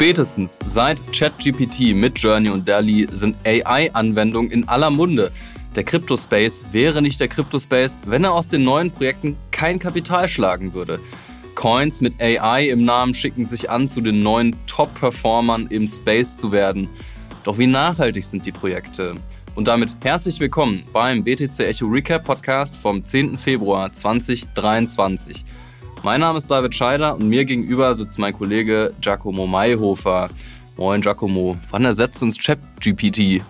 Spätestens 0.00 0.58
seit 0.64 0.98
ChatGPT 1.12 1.94
mit 1.94 2.18
Journey 2.18 2.48
und 2.48 2.66
DALI 2.66 3.06
sind 3.12 3.36
AI-Anwendungen 3.44 4.50
in 4.50 4.66
aller 4.66 4.88
Munde. 4.88 5.30
Der 5.76 5.84
Cryptospace 5.84 6.64
wäre 6.72 7.02
nicht 7.02 7.20
der 7.20 7.28
Cryptospace, 7.28 8.00
wenn 8.06 8.24
er 8.24 8.32
aus 8.32 8.48
den 8.48 8.64
neuen 8.64 8.90
Projekten 8.90 9.36
kein 9.50 9.78
Kapital 9.78 10.26
schlagen 10.26 10.72
würde. 10.72 11.00
Coins 11.54 12.00
mit 12.00 12.18
AI 12.18 12.70
im 12.70 12.86
Namen 12.86 13.12
schicken 13.12 13.44
sich 13.44 13.68
an, 13.68 13.90
zu 13.90 14.00
den 14.00 14.22
neuen 14.22 14.56
Top-Performern 14.66 15.66
im 15.66 15.86
Space 15.86 16.38
zu 16.38 16.50
werden. 16.50 16.88
Doch 17.44 17.58
wie 17.58 17.66
nachhaltig 17.66 18.24
sind 18.24 18.46
die 18.46 18.52
Projekte? 18.52 19.16
Und 19.54 19.68
damit 19.68 19.94
herzlich 20.02 20.40
willkommen 20.40 20.82
beim 20.94 21.24
BTC 21.24 21.60
Echo 21.60 21.84
Recap 21.84 22.24
Podcast 22.24 22.74
vom 22.74 23.04
10. 23.04 23.36
Februar 23.36 23.92
2023. 23.92 25.44
Mein 26.02 26.20
Name 26.20 26.38
ist 26.38 26.50
David 26.50 26.74
Scheider 26.74 27.14
und 27.14 27.28
mir 27.28 27.44
gegenüber 27.44 27.94
sitzt 27.94 28.18
mein 28.18 28.32
Kollege 28.32 28.94
Giacomo 29.02 29.46
Mayhofer. 29.46 30.30
Moin 30.78 31.02
Giacomo, 31.02 31.58
wann 31.70 31.84
ersetzt 31.84 32.22
uns 32.22 32.38
ChatGPT? 32.38 33.42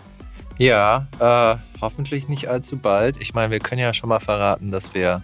Ja, 0.58 1.06
äh, 1.20 1.56
hoffentlich 1.80 2.28
nicht 2.28 2.48
allzu 2.48 2.76
bald. 2.76 3.20
Ich 3.20 3.34
meine, 3.34 3.52
wir 3.52 3.60
können 3.60 3.80
ja 3.80 3.94
schon 3.94 4.08
mal 4.08 4.18
verraten, 4.18 4.72
dass 4.72 4.94
wir 4.94 5.22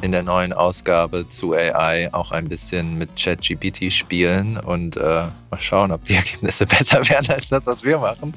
in 0.00 0.12
der 0.12 0.22
neuen 0.22 0.54
Ausgabe 0.54 1.28
zu 1.28 1.52
AI 1.52 2.08
auch 2.12 2.32
ein 2.32 2.48
bisschen 2.48 2.96
mit 2.96 3.16
ChatGPT 3.16 3.92
spielen 3.92 4.56
und 4.56 4.96
äh, 4.96 5.26
mal 5.50 5.60
schauen, 5.60 5.92
ob 5.92 6.06
die 6.06 6.14
Ergebnisse 6.14 6.64
besser 6.66 7.06
werden 7.06 7.30
als 7.30 7.50
das, 7.50 7.66
was 7.66 7.84
wir 7.84 7.98
machen. 7.98 8.32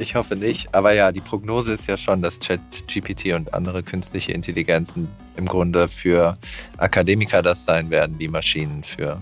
Ich 0.00 0.14
hoffe 0.14 0.34
nicht. 0.34 0.74
Aber 0.74 0.92
ja, 0.94 1.12
die 1.12 1.20
Prognose 1.20 1.74
ist 1.74 1.86
ja 1.86 1.98
schon, 1.98 2.22
dass 2.22 2.40
ChatGPT 2.40 3.34
und 3.34 3.52
andere 3.52 3.82
künstliche 3.82 4.32
Intelligenzen 4.32 5.08
im 5.36 5.44
Grunde 5.44 5.88
für 5.88 6.38
Akademiker 6.78 7.42
das 7.42 7.66
sein 7.66 7.90
werden, 7.90 8.18
wie 8.18 8.28
Maschinen 8.28 8.82
für 8.82 9.20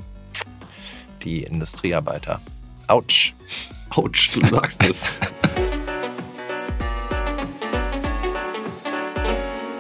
die 1.25 1.43
Industriearbeiter. 1.43 2.41
Autsch. 2.87 3.35
Autsch, 3.91 4.35
du 4.35 4.47
sagst 4.47 4.89
es. 4.89 5.13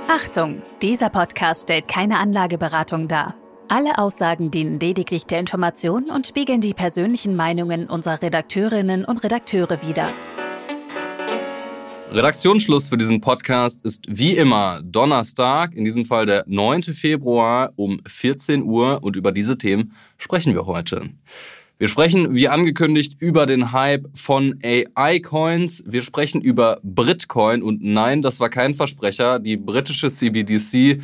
Achtung, 0.09 0.62
dieser 0.83 1.11
Podcast 1.11 1.62
stellt 1.62 1.87
keine 1.87 2.19
Anlageberatung 2.19 3.07
dar. 3.07 3.37
Alle 3.69 3.99
Aussagen 3.99 4.51
dienen 4.51 4.81
lediglich 4.81 5.27
der 5.27 5.39
Information 5.39 6.11
und 6.11 6.27
spiegeln 6.27 6.61
die 6.61 6.75
persönlichen 6.75 7.37
Meinungen 7.37 7.87
unserer 7.87 8.21
Redakteurinnen 8.21 9.05
und 9.05 9.23
Redakteure 9.23 9.81
wider. 9.87 10.09
Redaktionsschluss 12.11 12.89
für 12.89 12.97
diesen 12.97 13.20
Podcast 13.20 13.84
ist 13.84 14.05
wie 14.09 14.33
immer 14.33 14.81
Donnerstag, 14.83 15.75
in 15.75 15.84
diesem 15.84 16.06
Fall 16.06 16.25
der 16.25 16.45
9. 16.47 16.83
Februar 16.84 17.73
um 17.77 18.00
14 18.06 18.62
Uhr 18.62 19.03
und 19.03 19.15
über 19.15 19.31
diese 19.31 19.59
Themen 19.59 19.92
sprechen 20.17 20.55
wir 20.55 20.65
heute. 20.65 21.11
Wir 21.77 21.89
sprechen, 21.89 22.34
wie 22.34 22.48
angekündigt, 22.48 23.20
über 23.20 23.45
den 23.45 23.73
Hype 23.73 24.09
von 24.15 24.59
AI-Coins. 24.65 25.84
Wir 25.87 26.03
sprechen 26.03 26.41
über 26.41 26.81
Britcoin 26.83 27.62
und 27.62 27.84
nein, 27.84 28.22
das 28.22 28.41
war 28.41 28.48
kein 28.48 28.72
Versprecher. 28.72 29.39
Die 29.39 29.59
britische 29.59 30.09
CBDC 30.09 31.03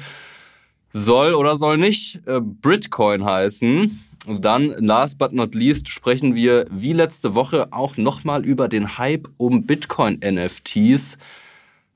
soll 0.90 1.34
oder 1.34 1.56
soll 1.56 1.76
nicht 1.76 2.26
äh, 2.26 2.40
Britcoin 2.40 3.24
heißen. 3.24 4.00
Und 4.26 4.44
dann, 4.44 4.70
last 4.78 5.18
but 5.18 5.32
not 5.32 5.54
least, 5.54 5.88
sprechen 5.88 6.34
wir 6.34 6.66
wie 6.70 6.92
letzte 6.92 7.34
Woche 7.34 7.72
auch 7.72 7.96
nochmal 7.96 8.44
über 8.44 8.68
den 8.68 8.96
Hype 8.96 9.28
um 9.36 9.66
Bitcoin-NFTs. 9.66 11.18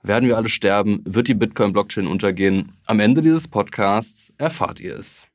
Werden 0.02 0.28
wir 0.28 0.36
alle 0.36 0.48
sterben? 0.48 1.00
Wird 1.04 1.28
die 1.28 1.34
Bitcoin-Blockchain 1.34 2.06
untergehen? 2.06 2.72
Am 2.86 3.00
Ende 3.00 3.22
dieses 3.22 3.48
Podcasts 3.48 4.32
erfahrt 4.36 4.80
ihr 4.80 4.96
es. 4.96 5.26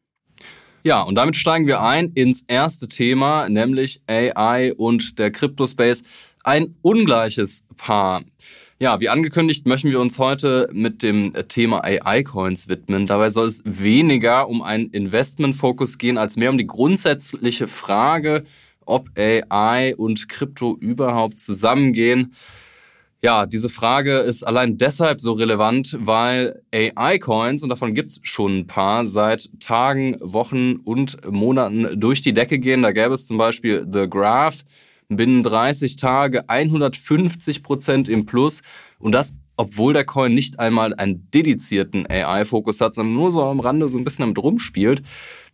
Ja, 0.84 1.02
und 1.02 1.16
damit 1.16 1.36
steigen 1.36 1.66
wir 1.66 1.82
ein 1.82 2.12
ins 2.14 2.44
erste 2.44 2.90
Thema, 2.90 3.50
nämlich 3.50 4.02
AI 4.08 4.74
und 4.74 5.18
der 5.18 5.32
Crypto-Space. 5.32 6.04
Ein 6.44 6.76
ungleiches 6.82 7.66
Paar. 7.78 8.24
Ja, 8.84 9.00
wie 9.00 9.08
angekündigt, 9.08 9.66
möchten 9.66 9.92
wir 9.92 10.02
uns 10.02 10.20
heute 10.20 10.68
mit 10.74 11.04
dem 11.04 11.32
Thema 11.48 11.86
AI-Coins 11.86 12.68
widmen. 12.68 13.08
Dabei 13.08 13.30
soll 13.30 13.48
es 13.48 13.62
weniger 13.64 14.50
um 14.50 14.62
einen 14.62 14.90
Investment-Fokus 14.90 15.98
gehen, 15.98 16.18
als 16.18 16.36
mehr 16.36 16.50
um 16.50 16.58
die 16.58 16.68
grundsätzliche 16.68 17.70
Frage, 17.70 18.44
ob 18.86 19.08
AI 19.18 19.96
und 19.96 20.28
Krypto 20.28 20.76
überhaupt 20.82 21.40
zusammengehen. 21.40 22.34
Ja, 23.22 23.46
diese 23.46 23.70
Frage 23.70 24.18
ist 24.18 24.44
allein 24.44 24.76
deshalb 24.78 25.22
so 25.22 25.32
relevant, 25.32 25.96
weil 26.02 26.62
AI-Coins, 26.74 27.64
und 27.64 27.70
davon 27.70 27.94
gibt's 27.94 28.20
schon 28.24 28.58
ein 28.58 28.68
paar, 28.68 29.06
seit 29.06 29.50
Tagen, 29.62 30.18
Wochen 30.20 30.76
und 30.84 31.26
Monaten 31.32 31.98
durch 32.02 32.20
die 32.20 32.34
Decke 32.34 32.60
gehen. 32.60 32.82
Da 32.82 32.92
gäbe 32.92 33.14
es 33.14 33.28
zum 33.28 33.38
Beispiel 33.38 33.88
The 33.90 34.10
Graph, 34.10 34.66
binnen 35.16 35.44
30 35.44 35.96
Tage 35.96 36.50
150 36.50 37.64
Prozent 37.64 38.10
im 38.10 38.26
Plus. 38.26 38.62
Und 39.00 39.14
das, 39.14 39.36
obwohl 39.58 39.94
der 39.94 40.06
Coin 40.06 40.34
nicht 40.34 40.60
einmal 40.60 40.94
einen 40.96 41.30
dedizierten 41.32 42.06
AI-Fokus 42.10 42.82
hat, 42.82 42.96
sondern 42.96 43.16
nur 43.16 43.32
so 43.32 43.44
am 43.44 43.60
Rande 43.60 43.90
so 43.90 43.98
ein 43.98 44.04
bisschen 44.04 44.24
damit 44.24 44.38
rumspielt. 44.38 45.04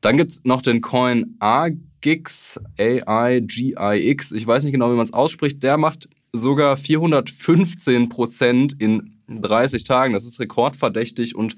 Dann 0.02 0.18
gibt's 0.18 0.42
noch 0.44 0.62
den 0.62 0.82
Coin 0.82 1.36
AGIX, 1.40 2.60
A-I-G-I-X. 2.78 4.32
Ich 4.32 4.48
weiß 4.48 4.64
nicht 4.64 4.74
genau, 4.74 4.92
wie 4.92 4.96
man 4.96 5.06
es 5.06 5.14
ausspricht. 5.14 5.62
Der 5.64 5.78
macht 5.78 6.08
sogar 6.32 6.78
415 6.78 8.10
Prozent 8.10 8.76
in 8.80 9.16
30 9.28 9.84
Tagen. 9.84 10.14
Das 10.14 10.26
ist 10.26 10.40
rekordverdächtig 10.40 11.36
und 11.36 11.56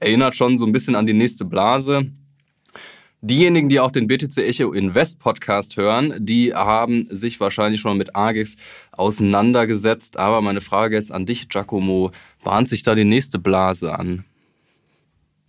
erinnert 0.00 0.34
schon 0.34 0.56
so 0.56 0.66
ein 0.66 0.72
bisschen 0.72 0.94
an 0.94 1.06
die 1.06 1.14
nächste 1.14 1.44
Blase. 1.44 2.10
Diejenigen, 3.26 3.70
die 3.70 3.80
auch 3.80 3.90
den 3.90 4.06
BTC 4.06 4.36
Echo 4.36 4.72
Invest 4.72 5.18
Podcast 5.18 5.78
hören, 5.78 6.14
die 6.18 6.52
haben 6.52 7.08
sich 7.08 7.40
wahrscheinlich 7.40 7.80
schon 7.80 7.96
mit 7.96 8.14
AGEX 8.14 8.56
auseinandergesetzt. 8.92 10.18
Aber 10.18 10.42
meine 10.42 10.60
Frage 10.60 10.96
jetzt 10.96 11.10
an 11.10 11.24
dich, 11.24 11.48
Giacomo, 11.48 12.10
bahnt 12.42 12.68
sich 12.68 12.82
da 12.82 12.94
die 12.94 13.06
nächste 13.06 13.38
Blase 13.38 13.98
an? 13.98 14.26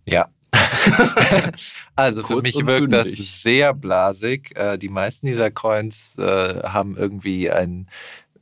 Ja. 0.06 0.30
also 1.97 2.24
für 2.24 2.41
mich 2.41 2.66
wirkt 2.66 2.94
das 2.94 3.12
sehr 3.41 3.74
blasig. 3.74 4.56
Äh, 4.56 4.78
die 4.78 4.88
meisten 4.88 5.28
dieser 5.28 5.52
Coins 5.52 6.18
äh, 6.18 6.64
haben 6.64 6.96
irgendwie 6.96 7.52
ein 7.52 7.90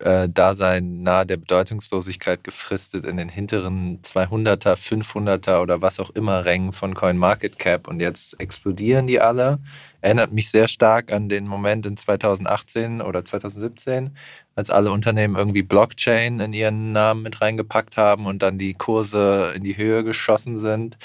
äh, 0.03 0.29
Dasein 0.29 1.01
nahe 1.03 1.25
der 1.25 1.37
Bedeutungslosigkeit 1.37 2.43
gefristet 2.43 3.05
in 3.05 3.17
den 3.17 3.29
hinteren 3.29 4.01
200er, 4.01 4.75
500er 4.75 5.61
oder 5.61 5.81
was 5.81 5.99
auch 5.99 6.09
immer 6.11 6.45
Rängen 6.45 6.73
von 6.73 6.93
CoinMarketCap 6.93 7.87
und 7.87 7.99
jetzt 7.99 8.39
explodieren 8.39 9.07
die 9.07 9.19
alle. 9.19 9.59
Erinnert 10.01 10.33
mich 10.33 10.51
sehr 10.51 10.67
stark 10.67 11.13
an 11.13 11.29
den 11.29 11.45
Moment 11.45 11.85
in 11.85 11.95
2018 11.95 13.01
oder 13.01 13.23
2017, 13.23 14.11
als 14.55 14.69
alle 14.69 14.91
Unternehmen 14.91 15.37
irgendwie 15.37 15.63
Blockchain 15.63 16.41
in 16.41 16.51
ihren 16.51 16.91
Namen 16.91 17.23
mit 17.23 17.39
reingepackt 17.39 17.95
haben 17.95 18.25
und 18.25 18.43
dann 18.43 18.57
die 18.57 18.73
Kurse 18.73 19.53
in 19.55 19.63
die 19.63 19.77
Höhe 19.77 20.03
geschossen 20.03 20.57
sind. 20.57 20.97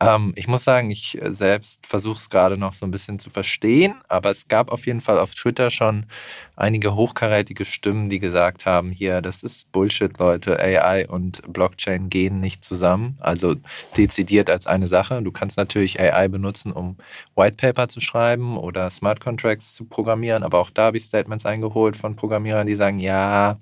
Ähm, 0.00 0.32
ich 0.36 0.46
muss 0.46 0.62
sagen, 0.62 0.90
ich 0.90 1.20
äh, 1.20 1.32
selbst 1.32 1.84
versuche 1.86 2.18
es 2.18 2.30
gerade 2.30 2.56
noch 2.56 2.74
so 2.74 2.86
ein 2.86 2.92
bisschen 2.92 3.18
zu 3.18 3.30
verstehen, 3.30 3.94
aber 4.08 4.30
es 4.30 4.46
gab 4.46 4.70
auf 4.70 4.86
jeden 4.86 5.00
Fall 5.00 5.18
auf 5.18 5.34
Twitter 5.34 5.70
schon 5.70 6.06
einige 6.54 6.94
hochkarätige 6.94 7.64
Stimmen, 7.64 8.08
die 8.08 8.20
gesagt 8.20 8.64
haben, 8.64 8.92
hier, 8.92 9.20
das 9.22 9.42
ist 9.42 9.72
Bullshit, 9.72 10.16
Leute, 10.18 10.58
AI 10.60 11.08
und 11.08 11.42
Blockchain 11.52 12.10
gehen 12.10 12.40
nicht 12.40 12.64
zusammen, 12.64 13.16
also 13.20 13.56
dezidiert 13.96 14.50
als 14.50 14.68
eine 14.68 14.86
Sache. 14.86 15.20
Du 15.22 15.32
kannst 15.32 15.56
natürlich 15.56 16.00
AI 16.00 16.28
benutzen, 16.28 16.72
um 16.72 16.96
White 17.34 17.56
Paper 17.56 17.88
zu 17.88 18.00
schreiben 18.00 18.56
oder 18.56 18.90
Smart 18.90 19.20
Contracts 19.20 19.74
zu 19.74 19.84
programmieren, 19.84 20.44
aber 20.44 20.60
auch 20.60 20.70
da 20.70 20.86
habe 20.86 20.96
ich 20.96 21.04
Statements 21.04 21.44
eingeholt 21.44 21.96
von 21.96 22.14
Programmierern, 22.14 22.68
die 22.68 22.76
sagen, 22.76 22.98
ja, 23.00 23.58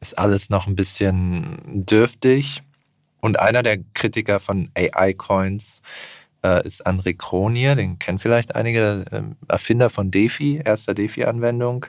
ist 0.00 0.18
alles 0.18 0.50
noch 0.50 0.66
ein 0.66 0.76
bisschen 0.76 1.58
dürftig. 1.86 2.62
Und 3.24 3.38
einer 3.38 3.62
der 3.62 3.78
Kritiker 3.94 4.38
von 4.38 4.70
AI-Coins 4.74 5.80
äh, 6.44 6.62
ist 6.66 6.86
André 6.86 7.16
Kronier, 7.16 7.74
den 7.74 7.98
kennen 7.98 8.18
vielleicht 8.18 8.54
einige, 8.54 9.06
äh, 9.10 9.22
Erfinder 9.50 9.88
von 9.88 10.10
DeFi, 10.10 10.60
erster 10.62 10.92
DeFi-Anwendung. 10.92 11.86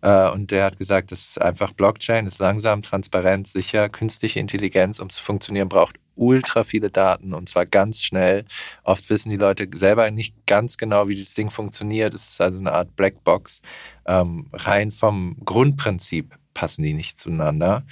Äh, 0.00 0.30
und 0.30 0.50
der 0.50 0.64
hat 0.64 0.78
gesagt, 0.78 1.12
das 1.12 1.20
ist 1.20 1.42
einfach 1.42 1.74
Blockchain, 1.74 2.26
ist 2.26 2.38
langsam, 2.38 2.80
transparent, 2.80 3.48
sicher. 3.48 3.90
Künstliche 3.90 4.40
Intelligenz, 4.40 4.98
um 4.98 5.10
zu 5.10 5.22
funktionieren, 5.22 5.68
braucht 5.68 5.96
ultra 6.14 6.64
viele 6.64 6.88
Daten 6.88 7.34
und 7.34 7.50
zwar 7.50 7.66
ganz 7.66 8.00
schnell. 8.00 8.46
Oft 8.82 9.10
wissen 9.10 9.28
die 9.28 9.36
Leute 9.36 9.68
selber 9.74 10.10
nicht 10.10 10.46
ganz 10.46 10.78
genau, 10.78 11.06
wie 11.06 11.20
das 11.20 11.34
Ding 11.34 11.50
funktioniert. 11.50 12.14
Es 12.14 12.30
ist 12.30 12.40
also 12.40 12.60
eine 12.60 12.72
Art 12.72 12.96
Blackbox. 12.96 13.60
Ähm, 14.06 14.48
rein 14.54 14.90
vom 14.90 15.36
Grundprinzip 15.44 16.34
passen 16.54 16.82
die 16.82 16.94
nicht 16.94 17.18
zueinander. 17.18 17.84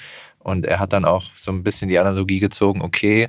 Und 0.47 0.65
er 0.65 0.79
hat 0.79 0.93
dann 0.93 1.05
auch 1.05 1.25
so 1.35 1.51
ein 1.51 1.65
bisschen 1.65 1.89
die 1.89 1.99
Analogie 1.99 2.39
gezogen, 2.39 2.81
okay, 2.81 3.27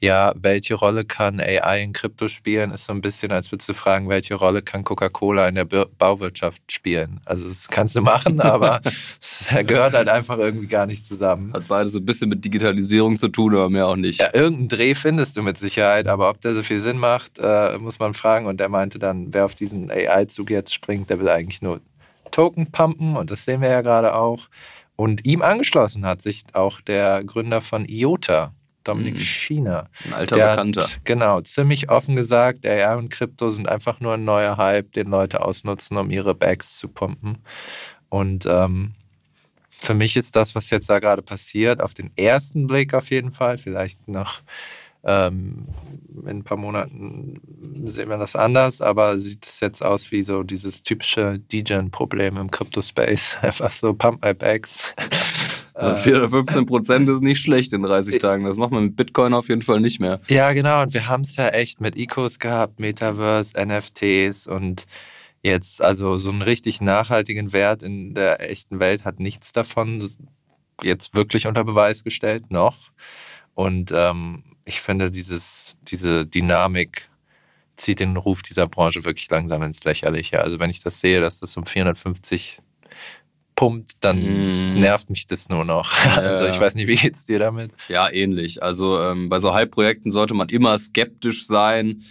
ja, 0.00 0.34
welche 0.36 0.74
Rolle 0.74 1.06
kann 1.06 1.40
AI 1.40 1.82
in 1.82 1.94
Krypto 1.94 2.28
spielen, 2.28 2.72
ist 2.72 2.84
so 2.84 2.92
ein 2.92 3.00
bisschen, 3.00 3.32
als 3.32 3.50
würdest 3.50 3.70
du 3.70 3.74
fragen, 3.74 4.10
welche 4.10 4.34
Rolle 4.34 4.60
kann 4.60 4.84
Coca-Cola 4.84 5.48
in 5.48 5.54
der 5.54 5.64
Bauwirtschaft 5.64 6.60
spielen. 6.70 7.22
Also 7.24 7.48
das 7.48 7.68
kannst 7.68 7.96
du 7.96 8.02
machen, 8.02 8.38
aber 8.42 8.82
es 8.84 9.48
gehört 9.66 9.94
halt 9.94 10.10
einfach 10.10 10.36
irgendwie 10.36 10.66
gar 10.66 10.84
nicht 10.84 11.06
zusammen. 11.06 11.54
Hat 11.54 11.66
beide 11.68 11.88
so 11.88 12.00
ein 12.00 12.04
bisschen 12.04 12.28
mit 12.28 12.44
Digitalisierung 12.44 13.16
zu 13.16 13.28
tun, 13.28 13.54
aber 13.54 13.70
mehr 13.70 13.86
auch 13.86 13.96
nicht. 13.96 14.20
Ja, 14.20 14.28
irgendeinen 14.34 14.68
Dreh 14.68 14.94
findest 14.94 15.38
du 15.38 15.42
mit 15.42 15.56
Sicherheit, 15.56 16.06
aber 16.06 16.28
ob 16.28 16.42
der 16.42 16.52
so 16.52 16.62
viel 16.62 16.80
Sinn 16.82 16.98
macht, 16.98 17.38
äh, 17.38 17.78
muss 17.78 17.98
man 17.98 18.12
fragen. 18.12 18.44
Und 18.44 18.60
er 18.60 18.68
meinte 18.68 18.98
dann, 18.98 19.32
wer 19.32 19.46
auf 19.46 19.54
diesen 19.54 19.90
AI-Zug 19.90 20.50
jetzt 20.50 20.74
springt, 20.74 21.08
der 21.08 21.18
will 21.18 21.30
eigentlich 21.30 21.62
nur 21.62 21.80
Token 22.30 22.70
pumpen 22.70 23.16
und 23.16 23.30
das 23.30 23.46
sehen 23.46 23.62
wir 23.62 23.70
ja 23.70 23.80
gerade 23.80 24.14
auch. 24.14 24.48
Und 25.00 25.24
ihm 25.24 25.42
angeschlossen 25.42 26.04
hat 26.04 26.20
sich 26.20 26.42
auch 26.54 26.80
der 26.80 27.22
Gründer 27.22 27.60
von 27.60 27.86
IOTA, 27.86 28.52
Dominik 28.82 29.14
mhm. 29.14 29.20
Schiener. 29.20 29.88
Ein 30.04 30.12
alter 30.12 30.34
der 30.34 30.50
Bekannter. 30.50 30.82
Hat, 30.82 31.04
genau, 31.04 31.40
ziemlich 31.40 31.88
offen 31.88 32.16
gesagt, 32.16 32.66
AI 32.66 32.96
und 32.96 33.08
Krypto 33.08 33.48
sind 33.48 33.68
einfach 33.68 34.00
nur 34.00 34.14
ein 34.14 34.24
neuer 34.24 34.56
Hype, 34.56 34.90
den 34.90 35.06
Leute 35.06 35.40
ausnutzen, 35.40 35.96
um 35.98 36.10
ihre 36.10 36.34
Bags 36.34 36.78
zu 36.78 36.88
pumpen. 36.88 37.38
Und 38.08 38.44
ähm, 38.46 38.94
für 39.68 39.94
mich 39.94 40.16
ist 40.16 40.34
das, 40.34 40.56
was 40.56 40.68
jetzt 40.70 40.90
da 40.90 40.98
gerade 40.98 41.22
passiert, 41.22 41.80
auf 41.80 41.94
den 41.94 42.10
ersten 42.16 42.66
Blick 42.66 42.92
auf 42.92 43.10
jeden 43.10 43.30
Fall, 43.30 43.56
vielleicht 43.56 44.08
noch 44.08 44.40
ähm, 45.04 45.66
in 46.22 46.38
ein 46.38 46.44
paar 46.44 46.56
Monaten 46.56 47.40
sehen 47.84 48.08
wir 48.08 48.18
das 48.18 48.36
anders, 48.36 48.80
aber 48.80 49.18
sieht 49.18 49.46
es 49.46 49.60
jetzt 49.60 49.82
aus 49.82 50.10
wie 50.10 50.22
so 50.22 50.42
dieses 50.42 50.82
typische 50.82 51.38
DJ-Problem 51.38 52.36
im 52.36 52.50
Crypto-Space. 52.50 53.38
Einfach 53.42 53.72
so 53.72 53.94
Pump 53.94 54.24
My 54.24 54.34
Bags. 54.34 54.94
4 55.78 56.16
oder 56.16 56.28
15 56.28 56.66
Prozent 56.66 57.08
ist 57.08 57.22
nicht 57.22 57.40
schlecht 57.40 57.72
in 57.72 57.82
30 57.82 58.18
Tagen. 58.18 58.44
Das 58.44 58.56
macht 58.56 58.72
man 58.72 58.82
mit 58.84 58.96
Bitcoin 58.96 59.32
auf 59.32 59.48
jeden 59.48 59.62
Fall 59.62 59.80
nicht 59.80 60.00
mehr. 60.00 60.20
Ja, 60.26 60.52
genau. 60.52 60.82
Und 60.82 60.92
wir 60.92 61.06
haben 61.06 61.20
es 61.20 61.36
ja 61.36 61.48
echt 61.50 61.80
mit 61.80 61.96
Ecos 61.96 62.40
gehabt, 62.40 62.80
Metaverse, 62.80 63.54
NFTs 63.64 64.48
und 64.48 64.86
jetzt, 65.42 65.80
also 65.80 66.18
so 66.18 66.30
einen 66.30 66.42
richtig 66.42 66.80
nachhaltigen 66.80 67.52
Wert 67.52 67.84
in 67.84 68.14
der 68.14 68.50
echten 68.50 68.80
Welt 68.80 69.04
hat 69.04 69.20
nichts 69.20 69.52
davon 69.52 70.04
jetzt 70.82 71.14
wirklich 71.14 71.46
unter 71.46 71.62
Beweis 71.62 72.02
gestellt, 72.02 72.50
noch. 72.50 72.90
Und 73.54 73.92
ähm, 73.94 74.42
ich 74.68 74.82
finde, 74.82 75.10
dieses, 75.10 75.74
diese 75.82 76.26
Dynamik 76.26 77.08
zieht 77.76 78.00
den 78.00 78.16
Ruf 78.16 78.42
dieser 78.42 78.68
Branche 78.68 79.04
wirklich 79.04 79.28
langsam 79.30 79.62
ins 79.62 79.82
Lächerliche. 79.84 80.42
Also 80.42 80.58
wenn 80.58 80.68
ich 80.68 80.82
das 80.82 81.00
sehe, 81.00 81.20
dass 81.20 81.40
das 81.40 81.56
um 81.56 81.64
450 81.64 82.58
pumpt, 83.54 83.92
dann 84.00 84.18
mm. 84.18 84.78
nervt 84.78 85.08
mich 85.08 85.26
das 85.26 85.48
nur 85.48 85.64
noch. 85.64 85.90
Ja, 86.04 86.22
also 86.22 86.48
ich 86.48 86.60
weiß 86.60 86.74
nicht, 86.74 86.86
wie 86.86 86.96
geht's 86.96 87.24
dir 87.24 87.38
damit? 87.38 87.72
Ja, 87.88 88.10
ähnlich. 88.10 88.62
Also 88.62 89.00
ähm, 89.00 89.30
bei 89.30 89.40
so 89.40 89.54
Hype-Projekten 89.54 90.10
sollte 90.10 90.34
man 90.34 90.48
immer 90.50 90.78
skeptisch 90.78 91.46
sein. 91.46 92.02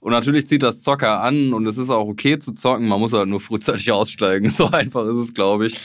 Und 0.00 0.10
natürlich 0.10 0.48
zieht 0.48 0.64
das 0.64 0.82
Zocker 0.82 1.20
an 1.20 1.54
und 1.54 1.64
es 1.66 1.78
ist 1.78 1.90
auch 1.90 2.08
okay 2.08 2.36
zu 2.38 2.52
zocken. 2.52 2.88
Man 2.88 2.98
muss 2.98 3.12
halt 3.12 3.28
nur 3.28 3.40
frühzeitig 3.40 3.92
aussteigen. 3.92 4.48
So 4.48 4.68
einfach 4.70 5.04
ist 5.06 5.16
es, 5.16 5.34
glaube 5.34 5.66
ich. 5.66 5.76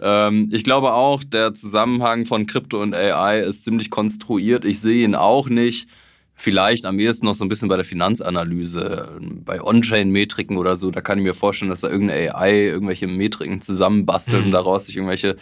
Ähm, 0.00 0.48
ich 0.52 0.64
glaube 0.64 0.92
auch, 0.92 1.22
der 1.24 1.54
Zusammenhang 1.54 2.26
von 2.26 2.46
Krypto 2.46 2.80
und 2.80 2.94
AI 2.94 3.40
ist 3.40 3.64
ziemlich 3.64 3.90
konstruiert. 3.90 4.64
Ich 4.64 4.80
sehe 4.80 5.04
ihn 5.04 5.14
auch 5.14 5.48
nicht. 5.48 5.88
Vielleicht 6.36 6.84
am 6.84 6.98
ehesten 6.98 7.26
noch 7.26 7.34
so 7.34 7.44
ein 7.44 7.48
bisschen 7.48 7.68
bei 7.68 7.76
der 7.76 7.84
Finanzanalyse, 7.84 9.20
bei 9.44 9.62
On-Chain-Metriken 9.62 10.56
oder 10.56 10.76
so. 10.76 10.90
Da 10.90 11.00
kann 11.00 11.18
ich 11.18 11.24
mir 11.24 11.34
vorstellen, 11.34 11.70
dass 11.70 11.82
da 11.82 11.88
irgendeine 11.88 12.34
AI 12.34 12.66
irgendwelche 12.66 13.06
Metriken 13.06 13.60
zusammenbastelt 13.60 14.40
mhm. 14.40 14.46
und 14.46 14.52
daraus 14.52 14.86
sich 14.86 14.96
irgendwelche 14.96 15.36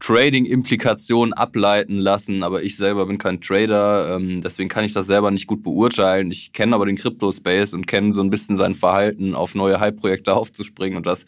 Trading-Implikationen 0.00 1.34
ableiten 1.34 1.98
lassen. 1.98 2.42
Aber 2.42 2.62
ich 2.62 2.76
selber 2.76 3.06
bin 3.06 3.18
kein 3.18 3.42
Trader, 3.42 4.16
ähm, 4.16 4.40
deswegen 4.40 4.70
kann 4.70 4.84
ich 4.84 4.94
das 4.94 5.06
selber 5.06 5.30
nicht 5.30 5.46
gut 5.46 5.62
beurteilen. 5.62 6.30
Ich 6.30 6.54
kenne 6.54 6.74
aber 6.74 6.86
den 6.86 6.96
Crypto-Space 6.96 7.74
und 7.74 7.86
kenne 7.86 8.14
so 8.14 8.22
ein 8.22 8.30
bisschen 8.30 8.56
sein 8.56 8.74
Verhalten, 8.74 9.34
auf 9.34 9.54
neue 9.54 9.80
Hype-Projekte 9.80 10.34
aufzuspringen 10.34 10.96
und 10.96 11.06
das 11.06 11.26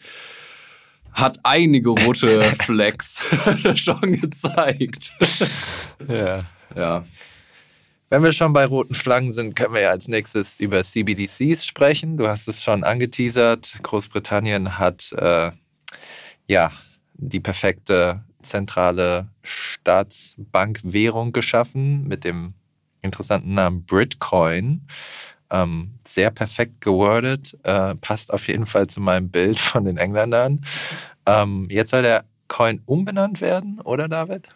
hat 1.15 1.39
einige 1.43 1.89
rote 1.89 2.43
Flecks 2.63 3.25
schon 3.75 4.11
gezeigt. 4.13 5.13
ja. 6.07 6.45
Ja. 6.75 7.05
Wenn 8.09 8.23
wir 8.23 8.31
schon 8.33 8.53
bei 8.53 8.65
roten 8.65 8.93
Flaggen 8.93 9.31
sind, 9.31 9.55
können 9.55 9.73
wir 9.73 9.81
ja 9.81 9.89
als 9.89 10.07
nächstes 10.07 10.59
über 10.59 10.83
CBDCs 10.83 11.65
sprechen. 11.65 12.17
Du 12.17 12.27
hast 12.27 12.47
es 12.47 12.61
schon 12.61 12.83
angeteasert. 12.83 13.79
Großbritannien 13.81 14.77
hat 14.77 15.11
äh, 15.13 15.51
ja 16.47 16.71
die 17.15 17.39
perfekte 17.39 18.23
zentrale 18.41 19.29
Staatsbankwährung 19.41 21.31
geschaffen 21.31 22.07
mit 22.07 22.23
dem 22.23 22.53
interessanten 23.01 23.55
Namen 23.55 23.85
Britcoin. 23.85 24.87
Ähm, 25.49 25.91
sehr 26.05 26.31
perfekt 26.31 26.81
gewordet, 26.81 27.57
äh, 27.63 27.95
passt 27.95 28.33
auf 28.33 28.47
jeden 28.47 28.65
Fall 28.65 28.87
zu 28.87 28.99
meinem 28.99 29.29
Bild 29.29 29.59
von 29.59 29.85
den 29.85 29.97
Engländern. 29.97 30.61
Ähm, 31.25 31.67
jetzt 31.69 31.91
soll 31.91 32.01
der 32.01 32.25
Coin 32.47 32.81
umbenannt 32.85 33.41
werden, 33.41 33.79
oder 33.81 34.07
David? 34.07 34.49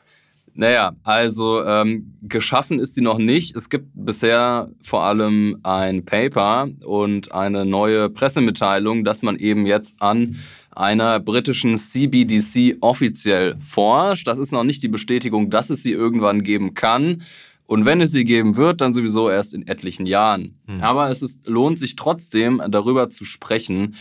Naja, 0.53 0.93
also 1.03 1.63
ähm, 1.63 2.15
geschaffen 2.21 2.79
ist 2.79 2.97
die 2.97 3.01
noch 3.01 3.17
nicht. 3.17 3.55
Es 3.55 3.69
gibt 3.69 3.87
bisher 3.93 4.69
vor 4.83 5.03
allem 5.03 5.59
ein 5.63 6.03
Paper 6.03 6.67
und 6.83 7.31
eine 7.31 7.65
neue 7.65 8.09
Pressemitteilung, 8.09 9.05
dass 9.05 9.21
man 9.21 9.37
eben 9.37 9.65
jetzt 9.65 10.01
an 10.01 10.35
einer 10.71 11.19
britischen 11.19 11.77
CBDC 11.77 12.77
offiziell 12.81 13.55
forscht. 13.59 14.27
Das 14.27 14.37
ist 14.37 14.51
noch 14.51 14.63
nicht 14.63 14.83
die 14.83 14.87
Bestätigung, 14.87 15.49
dass 15.49 15.69
es 15.69 15.83
sie 15.83 15.91
irgendwann 15.91 16.43
geben 16.43 16.73
kann. 16.73 17.23
Und 17.69 17.85
wenn 17.85 18.01
es 18.01 18.11
sie 18.11 18.23
geben 18.23 18.55
wird, 18.55 18.81
dann 18.81 18.95
sowieso 18.95 19.29
erst 19.29 19.53
in 19.53 19.67
etlichen 19.67 20.07
Jahren. 20.07 20.59
Mhm. 20.65 20.81
Aber 20.81 21.11
es 21.11 21.21
ist, 21.21 21.45
lohnt 21.47 21.77
sich 21.77 21.95
trotzdem, 21.95 22.59
darüber 22.67 23.11
zu 23.11 23.25
sprechen. 23.25 23.93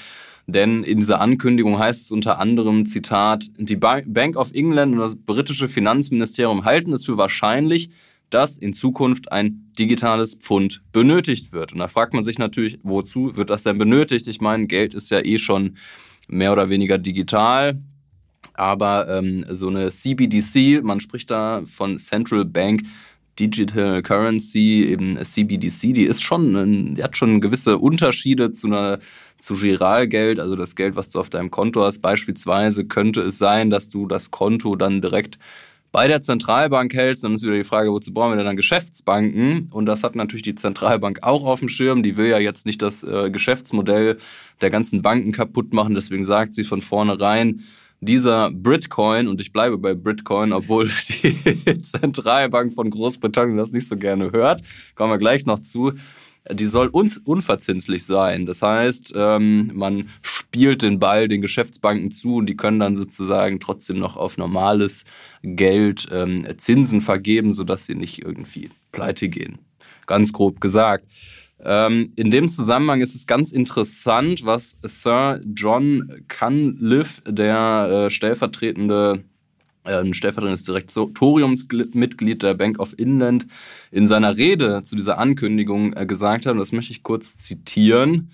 Denn 0.47 0.85
in 0.85 1.01
dieser 1.01 1.21
Ankündigung 1.21 1.79
heißt 1.79 2.01
es 2.01 2.11
unter 2.11 2.39
anderem, 2.39 2.87
Zitat, 2.87 3.45
die 3.59 3.77
Bank 3.77 4.37
of 4.37 4.55
England 4.55 4.95
und 4.95 5.01
das 5.01 5.17
britische 5.17 5.69
Finanzministerium 5.69 6.65
halten 6.65 6.95
es 6.95 7.05
für 7.05 7.19
wahrscheinlich, 7.19 7.91
dass 8.31 8.57
in 8.57 8.73
Zukunft 8.73 9.33
ein 9.33 9.71
digitales 9.79 10.37
Pfund 10.37 10.81
benötigt 10.91 11.53
wird. 11.53 11.75
Und 11.75 11.81
da 11.81 11.89
fragt 11.89 12.15
man 12.15 12.23
sich 12.23 12.39
natürlich, 12.39 12.79
wozu 12.83 13.37
wird 13.37 13.51
das 13.51 13.65
denn 13.65 13.77
benötigt? 13.77 14.29
Ich 14.29 14.41
meine, 14.41 14.67
Geld 14.67 14.95
ist 14.95 15.11
ja 15.11 15.23
eh 15.23 15.37
schon 15.37 15.77
mehr 16.27 16.55
oder 16.55 16.71
weniger 16.71 16.97
digital. 16.97 17.79
Aber 18.55 19.09
ähm, 19.09 19.45
so 19.51 19.69
eine 19.69 19.91
CBDC, 19.91 20.83
man 20.83 21.01
spricht 21.01 21.31
da 21.31 21.63
von 21.67 21.99
Central 21.99 22.47
Bank 22.47 22.83
Digital 23.39 24.03
Currency, 24.03 24.85
eben 24.85 25.23
CBDC, 25.23 25.95
die 25.95 26.05
ist 26.05 26.23
schon, 26.23 26.95
die 26.95 27.03
hat 27.03 27.17
schon 27.17 27.41
gewisse 27.41 27.79
Unterschiede 27.79 28.53
zu 28.53 28.67
einer 28.67 28.99
zu 29.41 29.55
Giralgeld, 29.55 30.41
also 30.41 30.57
das 30.57 30.75
Geld, 30.75 30.97
was 30.97 31.11
du 31.11 31.21
auf 31.21 31.31
deinem 31.31 31.51
Konto 31.51 31.85
hast. 31.85 32.01
Beispielsweise 32.01 32.87
könnte 32.87 33.21
es 33.21 33.39
sein, 33.39 33.71
dass 33.71 33.89
du 33.89 34.07
das 34.07 34.31
Konto 34.31 34.75
dann 34.75 35.01
direkt 35.01 35.39
bei 35.91 36.07
der 36.07 36.21
Zentralbank 36.21 36.93
hältst, 36.95 37.25
dann 37.25 37.35
ist 37.35 37.43
wieder 37.43 37.55
die 37.55 37.65
Frage, 37.65 37.91
wozu 37.91 38.13
brauchen 38.13 38.33
wir 38.33 38.37
denn 38.37 38.45
dann 38.45 38.57
Geschäftsbanken? 38.57 39.69
Und 39.71 39.87
das 39.87 40.03
hat 40.05 40.17
natürlich 40.17 40.43
die 40.43 40.55
Zentralbank 40.55 41.23
auch 41.23 41.45
auf 41.45 41.61
dem 41.61 41.69
Schirm. 41.69 42.03
Die 42.03 42.17
will 42.17 42.27
ja 42.27 42.39
jetzt 42.39 42.67
nicht 42.67 42.83
das 42.83 43.05
äh, 43.05 43.31
Geschäftsmodell 43.31 44.19
der 44.61 44.71
ganzen 44.71 45.01
Banken 45.01 45.33
kaputt 45.33 45.73
machen. 45.73 45.95
Deswegen 45.95 46.25
sagt 46.27 46.55
sie 46.55 46.65
von 46.65 46.83
vornherein, 46.83 47.65
dieser 48.01 48.51
Britcoin, 48.51 49.29
und 49.29 49.41
ich 49.41 49.53
bleibe 49.53 49.79
bei 49.79 49.95
Britcoin, 49.95 50.53
obwohl 50.53 50.91
die 51.09 51.83
Zentralbank 51.83 52.73
von 52.73 52.91
Großbritannien 52.91 53.57
das 53.57 53.73
nicht 53.73 53.89
so 53.89 53.97
gerne 53.97 54.33
hört, 54.33 54.63
kommen 54.95 55.13
wir 55.13 55.19
gleich 55.19 55.47
noch 55.47 55.59
zu, 55.59 55.93
die 56.51 56.67
soll 56.67 56.89
uns 56.89 57.19
unverzinslich 57.19 58.05
sein. 58.07 58.47
Das 58.47 58.63
heißt, 58.63 59.13
ähm, 59.15 59.71
man 59.75 60.09
spielt 60.23 60.83
den 60.83 60.99
Ball 60.99 61.29
den 61.29 61.43
Geschäftsbanken 61.43 62.11
zu 62.11 62.37
und 62.37 62.47
die 62.47 62.57
können 62.57 62.79
dann 62.79 62.97
sozusagen 62.97 63.61
trotzdem 63.61 63.99
noch 63.99 64.17
auf 64.17 64.39
normales 64.39 65.05
Geld 65.43 66.09
ähm, 66.11 66.47
Zinsen 66.57 67.01
vergeben, 67.01 67.53
sodass 67.53 67.87
sie 67.87 67.95
nicht 67.95 68.23
irgendwie 68.23 68.71
pleite 68.93 69.29
gehen. 69.29 69.59
Ganz 70.07 70.33
grob 70.33 70.61
gesagt. 70.61 71.05
Ähm, 71.65 72.13
in 72.17 72.31
dem 72.31 72.49
Zusammenhang 72.49 73.01
ist 73.01 73.15
es 73.15 73.27
ganz 73.27 73.53
interessant, 73.53 74.45
was 74.45 74.79
Sir 74.83 75.41
John 75.55 76.25
Cunliffe, 76.29 77.23
der 77.23 78.07
äh, 78.07 78.11
stellvertretende 78.11 79.25
äh, 79.89 80.01
ein 80.01 80.15
stellvertretendes 80.15 80.65
Direktoriumsmitglied 80.65 82.43
der 82.43 82.55
Bank 82.55 82.79
of 82.79 82.95
England, 82.99 83.47
in 83.91 84.07
seiner 84.07 84.37
Rede 84.37 84.83
zu 84.83 84.97
dieser 84.97 85.19
Ankündigung 85.19 85.95
äh, 85.95 86.07
gesagt 86.07 86.47
hat, 86.47 86.53
und 86.53 86.59
das 86.59 86.73
möchte 86.73 86.93
ich 86.93 87.03
kurz 87.03 87.37
zitieren. 87.39 88.31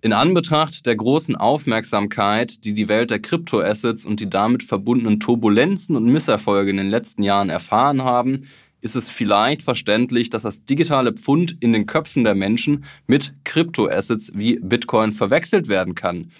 In 0.00 0.12
Anbetracht 0.12 0.84
der 0.86 0.96
großen 0.96 1.36
Aufmerksamkeit, 1.36 2.64
die 2.64 2.74
die 2.74 2.88
Welt 2.88 3.12
der 3.12 3.20
Kryptoassets 3.20 4.04
und 4.04 4.18
die 4.18 4.28
damit 4.28 4.64
verbundenen 4.64 5.20
Turbulenzen 5.20 5.94
und 5.94 6.06
Misserfolge 6.06 6.70
in 6.70 6.78
den 6.78 6.90
letzten 6.90 7.22
Jahren 7.22 7.50
erfahren 7.50 8.02
haben, 8.02 8.48
ist 8.82 8.96
es 8.96 9.08
vielleicht 9.08 9.62
verständlich, 9.62 10.28
dass 10.28 10.42
das 10.42 10.64
digitale 10.64 11.12
Pfund 11.12 11.56
in 11.60 11.72
den 11.72 11.86
Köpfen 11.86 12.24
der 12.24 12.34
Menschen 12.34 12.84
mit 13.06 13.32
Kryptoassets 13.44 14.32
wie 14.34 14.58
Bitcoin 14.60 15.12
verwechselt 15.12 15.68
werden 15.68 15.94
kann. 15.94 16.32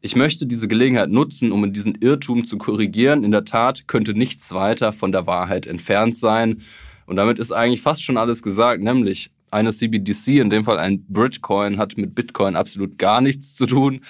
Ich 0.00 0.16
möchte 0.16 0.46
diese 0.46 0.68
Gelegenheit 0.68 1.10
nutzen, 1.10 1.52
um 1.52 1.64
in 1.64 1.74
diesen 1.74 1.96
Irrtum 1.96 2.46
zu 2.46 2.56
korrigieren. 2.56 3.22
In 3.24 3.32
der 3.32 3.44
Tat 3.44 3.86
könnte 3.86 4.14
nichts 4.14 4.52
weiter 4.52 4.94
von 4.94 5.12
der 5.12 5.26
Wahrheit 5.26 5.66
entfernt 5.66 6.16
sein. 6.16 6.62
Und 7.04 7.16
damit 7.16 7.38
ist 7.38 7.52
eigentlich 7.52 7.82
fast 7.82 8.02
schon 8.02 8.16
alles 8.16 8.42
gesagt, 8.42 8.80
nämlich 8.80 9.30
eine 9.50 9.72
CBDC, 9.72 10.38
in 10.38 10.48
dem 10.48 10.64
Fall 10.64 10.78
ein 10.78 11.04
Bitcoin, 11.08 11.76
hat 11.76 11.98
mit 11.98 12.14
Bitcoin 12.14 12.56
absolut 12.56 12.98
gar 12.98 13.20
nichts 13.20 13.54
zu 13.54 13.66
tun. 13.66 14.00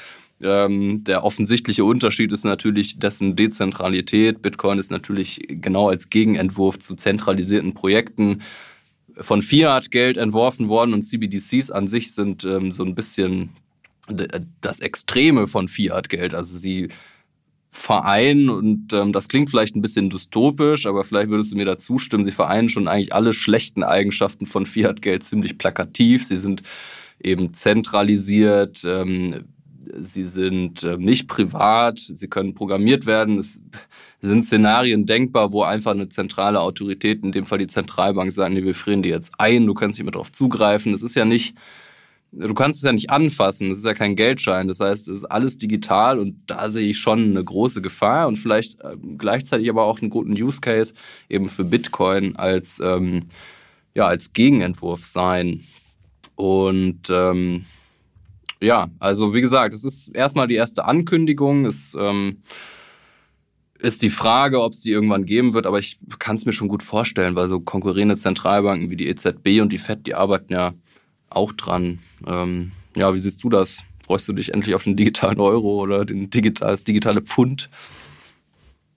Ähm, 0.43 1.05
der 1.05 1.25
offensichtliche 1.25 1.85
Unterschied 1.85 2.33
ist 2.33 2.45
natürlich 2.45 2.99
dessen 2.99 3.37
Dezentralität. 3.37 4.43
Bitcoin 4.43 4.79
ist 4.79 4.91
natürlich 4.91 5.41
genau 5.49 5.89
als 5.89 6.09
Gegenentwurf 6.11 6.79
zu 6.79 6.95
zentralisierten 6.95 7.75
Projekten 7.75 8.43
von 9.19 9.43
Fiat-Geld 9.43 10.17
entworfen 10.17 10.69
worden 10.69 10.95
und 10.95 11.03
CBDCs 11.03 11.71
an 11.71 11.87
sich 11.87 12.15
sind 12.15 12.45
ähm, 12.45 12.71
so 12.71 12.85
ein 12.85 12.95
bisschen 12.95 13.51
das 14.61 14.81
Extreme 14.81 15.47
von 15.47 15.69
Fiat-Geld. 15.69 16.35
Also 16.35 16.59
sie 16.59 16.89
vereinen, 17.69 18.51
und 18.51 18.93
ähm, 18.93 19.13
das 19.13 19.29
klingt 19.29 19.51
vielleicht 19.51 19.77
ein 19.77 19.83
bisschen 19.83 20.11
dystopisch, 20.11 20.87
aber 20.87 21.05
vielleicht 21.05 21.31
würdest 21.31 21.53
du 21.53 21.57
mir 21.57 21.65
da 21.65 21.79
zustimmen, 21.79 22.25
sie 22.25 22.33
vereinen 22.33 22.69
schon 22.69 22.89
eigentlich 22.89 23.15
alle 23.15 23.33
schlechten 23.33 23.85
Eigenschaften 23.85 24.47
von 24.47 24.67
Fiat-Geld 24.67 25.23
ziemlich 25.23 25.57
plakativ. 25.57 26.27
Sie 26.27 26.37
sind 26.37 26.63
eben 27.23 27.55
zentralisiert, 27.55 28.83
ähm, 28.85 29.45
sie 29.99 30.25
sind 30.25 30.83
äh, 30.83 30.97
nicht 30.97 31.29
privat, 31.29 31.99
sie 31.99 32.29
können 32.29 32.55
programmiert 32.55 33.07
werden. 33.07 33.39
Es 33.39 33.61
sind 34.21 34.45
Szenarien 34.45 35.07
denkbar, 35.07 35.53
wo 35.53 35.63
einfach 35.63 35.93
eine 35.93 36.09
zentrale 36.09 36.61
Autorität, 36.61 37.23
in 37.23 37.33
dem 37.33 37.47
Fall 37.47 37.59
die 37.59 37.67
Zentralbank, 37.67 38.33
sagen, 38.33 38.55
nee, 38.55 38.65
wir 38.65 38.75
frieren 38.75 39.03
die 39.03 39.09
jetzt 39.09 39.33
ein, 39.39 39.67
du 39.67 39.75
kannst 39.75 39.99
nicht 39.99 40.05
mehr 40.05 40.13
darauf 40.13 40.33
zugreifen. 40.33 40.93
Es 40.95 41.03
ist 41.03 41.15
ja 41.15 41.25
nicht 41.25 41.55
du 42.33 42.55
kannst 42.55 42.79
es 42.79 42.85
ja 42.85 42.93
nicht 42.93 43.11
anfassen, 43.11 43.71
es 43.71 43.79
ist 43.79 43.85
ja 43.85 43.95
kein 43.95 44.17
Geldschein, 44.17 44.69
das 44.69 44.81
heißt, 44.81 45.09
es 45.09 45.21
ist 45.21 45.25
alles 45.25 45.59
digital 45.59 46.19
und 46.19 46.37
da 46.47 46.71
sehe 46.71 46.89
ich 46.89 46.99
schon 46.99 47.31
eine 47.31 47.43
große 47.43 47.83
Gefahr 47.83 48.29
und 48.29 48.37
vielleicht 48.37 48.81
äh, 48.81 48.97
gleichzeitig 49.19 49.69
aber 49.69 49.85
auch 49.85 50.01
einen 50.01 50.11
guten 50.11 50.33
Use 50.33 50.61
Case 50.61 50.95
eben 51.29 51.49
für 51.49 51.65
Bitcoin 51.65 52.37
als, 52.37 52.81
ähm, 52.81 53.27
ja, 53.95 54.07
als 54.07 54.33
Gegenentwurf 54.33 55.05
sein. 55.05 55.65
Und 56.37 57.11
ähm, 57.11 57.67
ja, 58.61 58.91
also 58.99 59.35
wie 59.35 59.41
gesagt, 59.41 59.75
es 59.75 59.85
ist 59.85 60.09
erstmal 60.09 60.47
die 60.47 60.55
erste 60.55 60.85
Ankündigung, 60.85 61.65
es 61.65 61.97
ähm, 61.99 62.43
ist 63.79 64.03
die 64.03 64.11
Frage, 64.11 64.63
ob 64.63 64.73
es 64.73 64.81
die 64.81 64.91
irgendwann 64.91 65.25
geben 65.25 65.55
wird, 65.55 65.67
aber 65.67 65.79
ich 65.79 65.99
kann 66.19 66.37
es 66.37 66.45
mir 66.45 66.53
schon 66.53 66.69
gut 66.69 66.83
vorstellen, 66.83 67.37
weil 67.37 67.49
so 67.49 67.61
konkurrierende 67.61 68.17
Zentralbanken 68.17 68.91
wie 68.91 68.97
die 68.97 69.09
EZB 69.09 69.61
und 69.63 69.71
die 69.73 69.79
FED, 69.79 70.07
die 70.07 70.15
arbeiten 70.15 70.53
ja 70.53 70.75
auch 71.31 71.53
dran. 71.53 72.01
Ähm, 72.27 72.73
ja, 72.97 73.15
wie 73.15 73.21
siehst 73.21 73.43
du 73.43 73.49
das? 73.49 73.85
Freust 74.07 74.29
du 74.29 74.33
dich 74.33 74.53
endlich 74.53 74.75
auf 74.75 74.85
den 74.85 74.97
digitalen 74.97 75.41
Euro 75.41 75.81
oder 75.81 76.05
den 76.05 76.31
digital, 76.31 76.73
das 76.73 76.85
digitale 76.85 77.23
Pfund? 77.23 77.71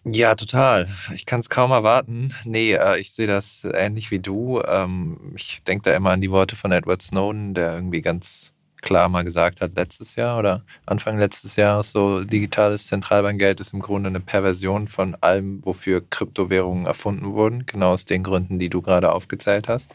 Ja, 0.06 0.36
total. 0.36 0.90
Ich 1.16 1.26
kann 1.26 1.40
es 1.40 1.50
kaum 1.50 1.72
erwarten. 1.72 2.34
Nee, 2.44 2.74
äh, 2.74 3.00
ich 3.00 3.14
sehe 3.14 3.28
das 3.28 3.66
ähnlich 3.74 4.12
wie 4.12 4.20
du. 4.20 4.62
Ähm, 4.68 5.34
ich 5.36 5.64
denke 5.64 5.90
da 5.90 5.96
immer 5.96 6.10
an 6.10 6.20
die 6.20 6.32
Worte 6.32 6.58
von 6.58 6.74
Edward 6.74 7.02
Snowden, 7.02 7.54
der 7.54 7.74
irgendwie 7.76 8.02
ganz 8.02 8.53
klar 8.84 9.10
mal 9.10 9.24
gesagt 9.24 9.62
hat, 9.62 9.76
letztes 9.76 10.16
Jahr 10.16 10.38
oder 10.38 10.64
Anfang 10.86 11.18
letztes 11.18 11.56
Jahres, 11.56 11.92
so 11.92 12.24
digitales 12.24 12.88
Zentralbankgeld 12.88 13.60
ist 13.60 13.74
im 13.74 13.80
Grunde 13.80 14.10
eine 14.10 14.20
Perversion 14.20 14.88
von 14.88 15.16
allem, 15.22 15.66
wofür 15.66 16.04
Kryptowährungen 16.08 16.86
erfunden 16.86 17.34
wurden, 17.34 17.66
genau 17.66 17.92
aus 17.94 18.06
den 18.06 18.24
Gründen, 18.24 18.60
die 18.60 18.70
du 18.70 18.82
gerade 18.82 19.12
aufgezählt 19.12 19.68
hast. 19.68 19.92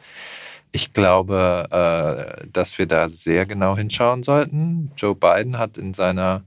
Ich 0.72 0.92
glaube, 0.92 1.68
äh, 1.70 2.46
dass 2.52 2.78
wir 2.78 2.86
da 2.86 3.08
sehr 3.08 3.46
genau 3.46 3.76
hinschauen 3.76 4.22
sollten. 4.22 4.90
Joe 4.96 5.14
Biden 5.14 5.58
hat 5.58 5.78
in 5.78 5.94
seiner, 5.94 6.44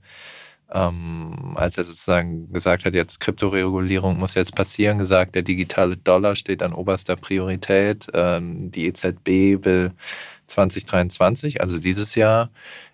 ähm, 0.72 1.54
als 1.56 1.78
er 1.78 1.84
sozusagen 1.86 2.52
gesagt 2.54 2.86
hat, 2.86 2.94
jetzt 2.94 3.20
Kryptoregulierung 3.20 4.18
muss 4.20 4.36
jetzt 4.36 4.56
passieren, 4.56 5.00
gesagt, 5.00 5.36
der 5.36 5.42
digitale 5.44 5.98
Dollar 5.98 6.36
steht 6.36 6.64
an 6.64 6.74
oberster 6.74 7.16
Priorität. 7.16 8.08
Ähm, 8.14 8.72
die 8.72 8.88
EZB 8.88 9.64
will 9.66 9.92
2023, 10.51 11.62
also 11.62 11.79
dieses 11.79 12.15
Jahr, 12.15 12.50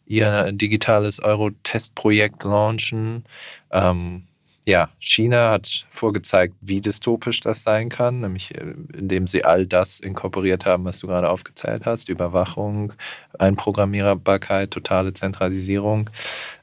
ihr 0.05 0.51
digitales 0.53 1.19
Euro-Testprojekt 1.21 2.43
launchen. 2.43 3.25
Ähm, 3.71 4.23
ja, 4.65 4.89
China 4.99 5.51
hat 5.51 5.85
vorgezeigt, 5.89 6.53
wie 6.59 6.81
dystopisch 6.81 7.39
das 7.39 7.63
sein 7.63 7.87
kann, 7.87 8.19
nämlich 8.19 8.53
äh, 8.53 8.73
indem 8.97 9.25
sie 9.27 9.45
all 9.45 9.65
das 9.65 9.99
inkorporiert 9.99 10.65
haben, 10.65 10.83
was 10.85 10.99
du 10.99 11.07
gerade 11.07 11.29
aufgezählt 11.29 11.85
hast: 11.85 12.09
Überwachung, 12.09 12.93
Einprogrammierbarkeit, 13.39 14.71
totale 14.71 15.13
Zentralisierung. 15.13 16.09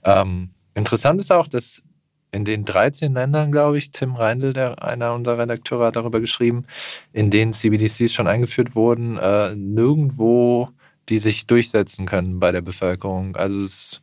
Ähm, 0.04 0.50
interessant 0.74 1.20
ist 1.20 1.32
auch, 1.32 1.48
dass 1.48 1.82
in 2.30 2.44
den 2.44 2.64
13 2.64 3.14
Ländern, 3.14 3.52
glaube 3.52 3.78
ich, 3.78 3.90
Tim 3.90 4.16
Reindl, 4.16 4.52
der 4.52 4.82
einer 4.82 5.14
unserer 5.14 5.38
Redakteure, 5.38 5.86
hat 5.86 5.96
darüber 5.96 6.20
geschrieben, 6.20 6.66
in 7.12 7.30
denen 7.30 7.52
CBDCs 7.52 8.12
schon 8.12 8.26
eingeführt 8.26 8.74
wurden, 8.74 9.16
äh, 9.18 9.54
nirgendwo 9.54 10.68
die 11.08 11.18
sich 11.18 11.46
durchsetzen 11.46 12.06
können 12.06 12.40
bei 12.40 12.52
der 12.52 12.62
Bevölkerung. 12.62 13.36
Also 13.36 13.62
es 13.62 14.00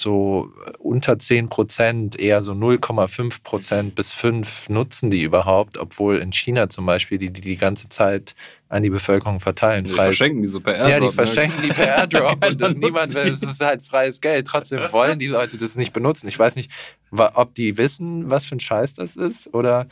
so 0.00 0.52
äh, 0.66 0.72
unter 0.78 1.18
10 1.18 1.48
Prozent, 1.48 2.18
eher 2.18 2.42
so 2.42 2.52
0,5 2.52 3.42
Prozent 3.42 3.94
bis 3.94 4.12
5 4.12 4.68
nutzen 4.68 5.10
die 5.10 5.22
überhaupt, 5.22 5.76
obwohl 5.78 6.16
in 6.16 6.32
China 6.32 6.68
zum 6.68 6.86
Beispiel 6.86 7.18
die 7.18 7.30
die, 7.30 7.42
die 7.42 7.56
ganze 7.56 7.88
Zeit 7.88 8.34
an 8.68 8.82
die 8.82 8.90
Bevölkerung 8.90 9.40
verteilen. 9.40 9.84
Die 9.84 9.92
verschenken 9.92 10.42
die 10.42 10.48
so 10.48 10.60
per 10.60 10.74
Airdrop. 10.74 10.90
Ja, 10.90 11.00
die 11.00 11.06
ne? 11.06 11.12
verschenken 11.12 11.62
die 11.62 11.68
per 11.68 11.86
Airdrop 11.98 12.44
und 12.44 12.60
das 12.60 12.74
niemand 12.74 13.14
will. 13.14 13.28
Es 13.28 13.42
ist 13.42 13.60
halt 13.60 13.82
freies 13.82 14.20
Geld. 14.20 14.46
Trotzdem 14.46 14.80
wollen 14.92 15.18
die 15.18 15.26
Leute 15.26 15.58
das 15.58 15.76
nicht 15.76 15.92
benutzen. 15.92 16.28
Ich 16.28 16.38
weiß 16.38 16.56
nicht, 16.56 16.70
ob 17.10 17.54
die 17.54 17.76
wissen, 17.76 18.30
was 18.30 18.46
für 18.46 18.56
ein 18.56 18.60
Scheiß 18.60 18.94
das 18.94 19.16
ist 19.16 19.52
oder 19.52 19.86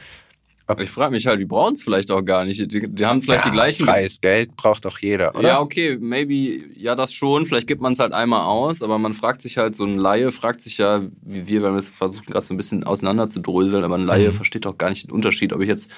aber 0.68 0.82
ich 0.82 0.90
frage 0.90 1.12
mich 1.12 1.26
halt, 1.26 1.40
die 1.40 1.46
brauchen 1.46 1.72
es 1.72 1.82
vielleicht 1.82 2.10
auch 2.10 2.22
gar 2.22 2.44
nicht. 2.44 2.60
Die, 2.60 2.88
die 2.92 3.06
haben 3.06 3.22
vielleicht 3.22 3.46
ja, 3.46 3.50
die 3.50 3.56
gleichen. 3.56 3.86
Freies 3.86 4.20
Geld 4.20 4.54
braucht 4.54 4.84
doch 4.84 4.98
jeder, 4.98 5.34
oder? 5.34 5.48
Ja, 5.48 5.60
okay, 5.60 5.96
maybe, 5.98 6.60
ja, 6.76 6.94
das 6.94 7.14
schon. 7.14 7.46
Vielleicht 7.46 7.66
gibt 7.66 7.80
man 7.80 7.94
es 7.94 7.98
halt 8.00 8.12
einmal 8.12 8.42
aus, 8.42 8.82
aber 8.82 8.98
man 8.98 9.14
fragt 9.14 9.40
sich 9.40 9.56
halt, 9.56 9.74
so 9.74 9.84
ein 9.84 9.96
Laie 9.96 10.30
fragt 10.30 10.60
sich 10.60 10.76
ja, 10.76 11.02
wie 11.22 11.48
wir, 11.48 11.62
wenn 11.62 11.72
wir 11.72 11.78
es 11.78 11.88
versuchen, 11.88 12.26
gerade 12.26 12.44
so 12.44 12.52
ein 12.52 12.58
bisschen 12.58 12.84
auseinander 12.84 13.30
zu 13.30 13.40
dröseln, 13.40 13.82
aber 13.82 13.96
ein 13.96 14.04
Laie 14.04 14.28
mhm. 14.28 14.32
versteht 14.32 14.66
doch 14.66 14.76
gar 14.76 14.90
nicht 14.90 15.08
den 15.08 15.10
Unterschied, 15.10 15.54
ob 15.54 15.62
ich 15.62 15.68
jetzt 15.68 15.90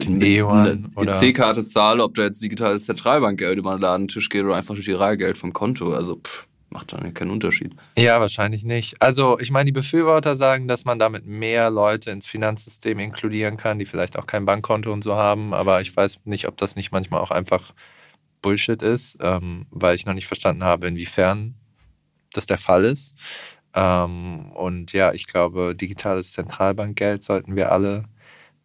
eine 0.00 0.78
EC-Karte 0.96 1.64
zahle, 1.64 2.04
ob 2.04 2.14
da 2.14 2.22
jetzt 2.22 2.40
digitales 2.40 2.84
Zentralbankgeld 2.84 3.58
über 3.58 3.76
den 3.76 3.80
Ladentisch 3.80 4.28
geht 4.28 4.44
oder 4.44 4.54
einfach 4.54 4.76
Giralgeld 4.76 5.36
vom 5.36 5.52
Konto. 5.52 5.94
Also, 5.94 6.16
pff 6.16 6.46
macht 6.70 6.92
dann 6.92 7.14
keinen 7.14 7.30
Unterschied. 7.30 7.74
Ja, 7.96 8.20
wahrscheinlich 8.20 8.64
nicht. 8.64 9.00
Also 9.00 9.38
ich 9.38 9.50
meine, 9.50 9.66
die 9.66 9.72
Befürworter 9.72 10.36
sagen, 10.36 10.68
dass 10.68 10.84
man 10.84 10.98
damit 10.98 11.26
mehr 11.26 11.70
Leute 11.70 12.10
ins 12.10 12.26
Finanzsystem 12.26 12.98
inkludieren 12.98 13.56
kann, 13.56 13.78
die 13.78 13.86
vielleicht 13.86 14.18
auch 14.18 14.26
kein 14.26 14.44
Bankkonto 14.44 14.92
und 14.92 15.02
so 15.02 15.16
haben, 15.16 15.54
aber 15.54 15.80
ich 15.80 15.96
weiß 15.96 16.20
nicht, 16.24 16.48
ob 16.48 16.56
das 16.56 16.76
nicht 16.76 16.92
manchmal 16.92 17.20
auch 17.20 17.30
einfach 17.30 17.72
Bullshit 18.42 18.82
ist, 18.82 19.18
ähm, 19.20 19.66
weil 19.70 19.94
ich 19.94 20.06
noch 20.06 20.14
nicht 20.14 20.26
verstanden 20.26 20.64
habe, 20.64 20.86
inwiefern 20.86 21.54
das 22.32 22.46
der 22.46 22.58
Fall 22.58 22.84
ist. 22.84 23.14
Ähm, 23.74 24.52
und 24.52 24.92
ja, 24.92 25.12
ich 25.12 25.26
glaube, 25.26 25.74
digitales 25.74 26.32
Zentralbankgeld 26.32 27.22
sollten 27.22 27.56
wir 27.56 27.72
alle 27.72 28.04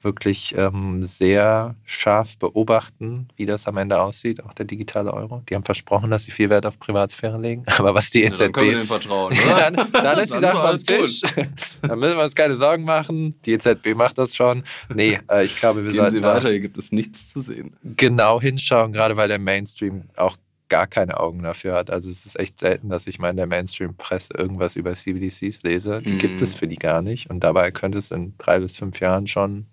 wirklich 0.03 0.55
ähm, 0.57 1.03
sehr 1.03 1.75
scharf 1.85 2.37
beobachten, 2.37 3.27
wie 3.35 3.45
das 3.45 3.67
am 3.67 3.77
Ende 3.77 3.99
aussieht, 4.01 4.43
auch 4.43 4.53
der 4.53 4.65
digitale 4.65 5.13
Euro. 5.13 5.43
Die 5.49 5.55
haben 5.55 5.63
versprochen, 5.63 6.11
dass 6.11 6.23
sie 6.23 6.31
viel 6.31 6.49
Wert 6.49 6.65
auf 6.65 6.79
Privatsphäre 6.79 7.39
legen, 7.39 7.63
aber 7.77 7.93
was 7.93 8.09
die 8.09 8.23
EZB... 8.23 8.39
Ja, 8.39 8.45
dann 8.45 8.51
können 8.53 8.67
wir 8.67 8.75
denen 8.75 8.87
vertrauen, 8.87 9.37
dann, 9.45 9.75
dann, 9.91 10.19
ist 10.19 10.33
die 10.33 10.39
Sache 10.39 10.59
vom 10.59 10.77
Tisch. 10.77 11.21
dann 11.81 11.99
müssen 11.99 12.17
wir 12.17 12.23
uns 12.23 12.35
keine 12.35 12.55
Sorgen 12.55 12.83
machen. 12.83 13.35
Die 13.45 13.53
EZB 13.53 13.95
macht 13.95 14.17
das 14.17 14.35
schon. 14.35 14.63
Nee, 14.93 15.19
äh, 15.29 15.45
ich 15.45 15.55
glaube, 15.55 15.83
wir 15.83 15.91
Gehen 15.91 15.97
sollten... 15.97 16.15
Sie 16.15 16.23
weiter, 16.23 16.49
hier 16.49 16.59
gibt 16.59 16.77
es 16.77 16.91
nichts 16.91 17.29
zu 17.29 17.41
sehen. 17.41 17.75
Genau 17.83 18.41
hinschauen, 18.41 18.93
gerade 18.93 19.17
weil 19.17 19.27
der 19.27 19.39
Mainstream 19.39 20.03
auch 20.15 20.37
gar 20.71 20.87
keine 20.87 21.19
Augen 21.19 21.43
dafür 21.43 21.73
hat. 21.73 21.91
Also 21.91 22.09
es 22.09 22.25
ist 22.25 22.39
echt 22.39 22.57
selten, 22.57 22.87
dass 22.87 23.05
ich 23.05 23.19
mal 23.19 23.29
in 23.29 23.35
der 23.35 23.45
Mainstream-Presse 23.45 24.33
irgendwas 24.37 24.77
über 24.77 24.93
CBDCs 24.93 25.63
lese. 25.63 26.01
Die 26.01 26.13
mm. 26.13 26.17
gibt 26.17 26.41
es 26.41 26.53
für 26.53 26.65
die 26.65 26.77
gar 26.77 27.01
nicht. 27.01 27.29
Und 27.29 27.41
dabei 27.41 27.71
könnte 27.71 27.99
es 27.99 28.09
in 28.09 28.35
drei 28.37 28.59
bis 28.59 28.77
fünf 28.77 29.01
Jahren 29.01 29.27
schon 29.27 29.65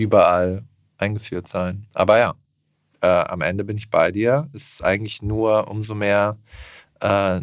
überall 0.00 0.64
eingeführt 0.96 1.46
sein. 1.46 1.86
Aber 1.92 2.18
ja, 2.18 2.34
äh, 3.02 3.06
am 3.06 3.42
Ende 3.42 3.64
bin 3.64 3.76
ich 3.76 3.90
bei 3.90 4.10
dir. 4.10 4.48
Es 4.52 4.72
ist 4.72 4.84
eigentlich 4.84 5.22
nur 5.22 5.68
umso 5.68 5.94
mehr 5.94 6.38
äh, 7.00 7.40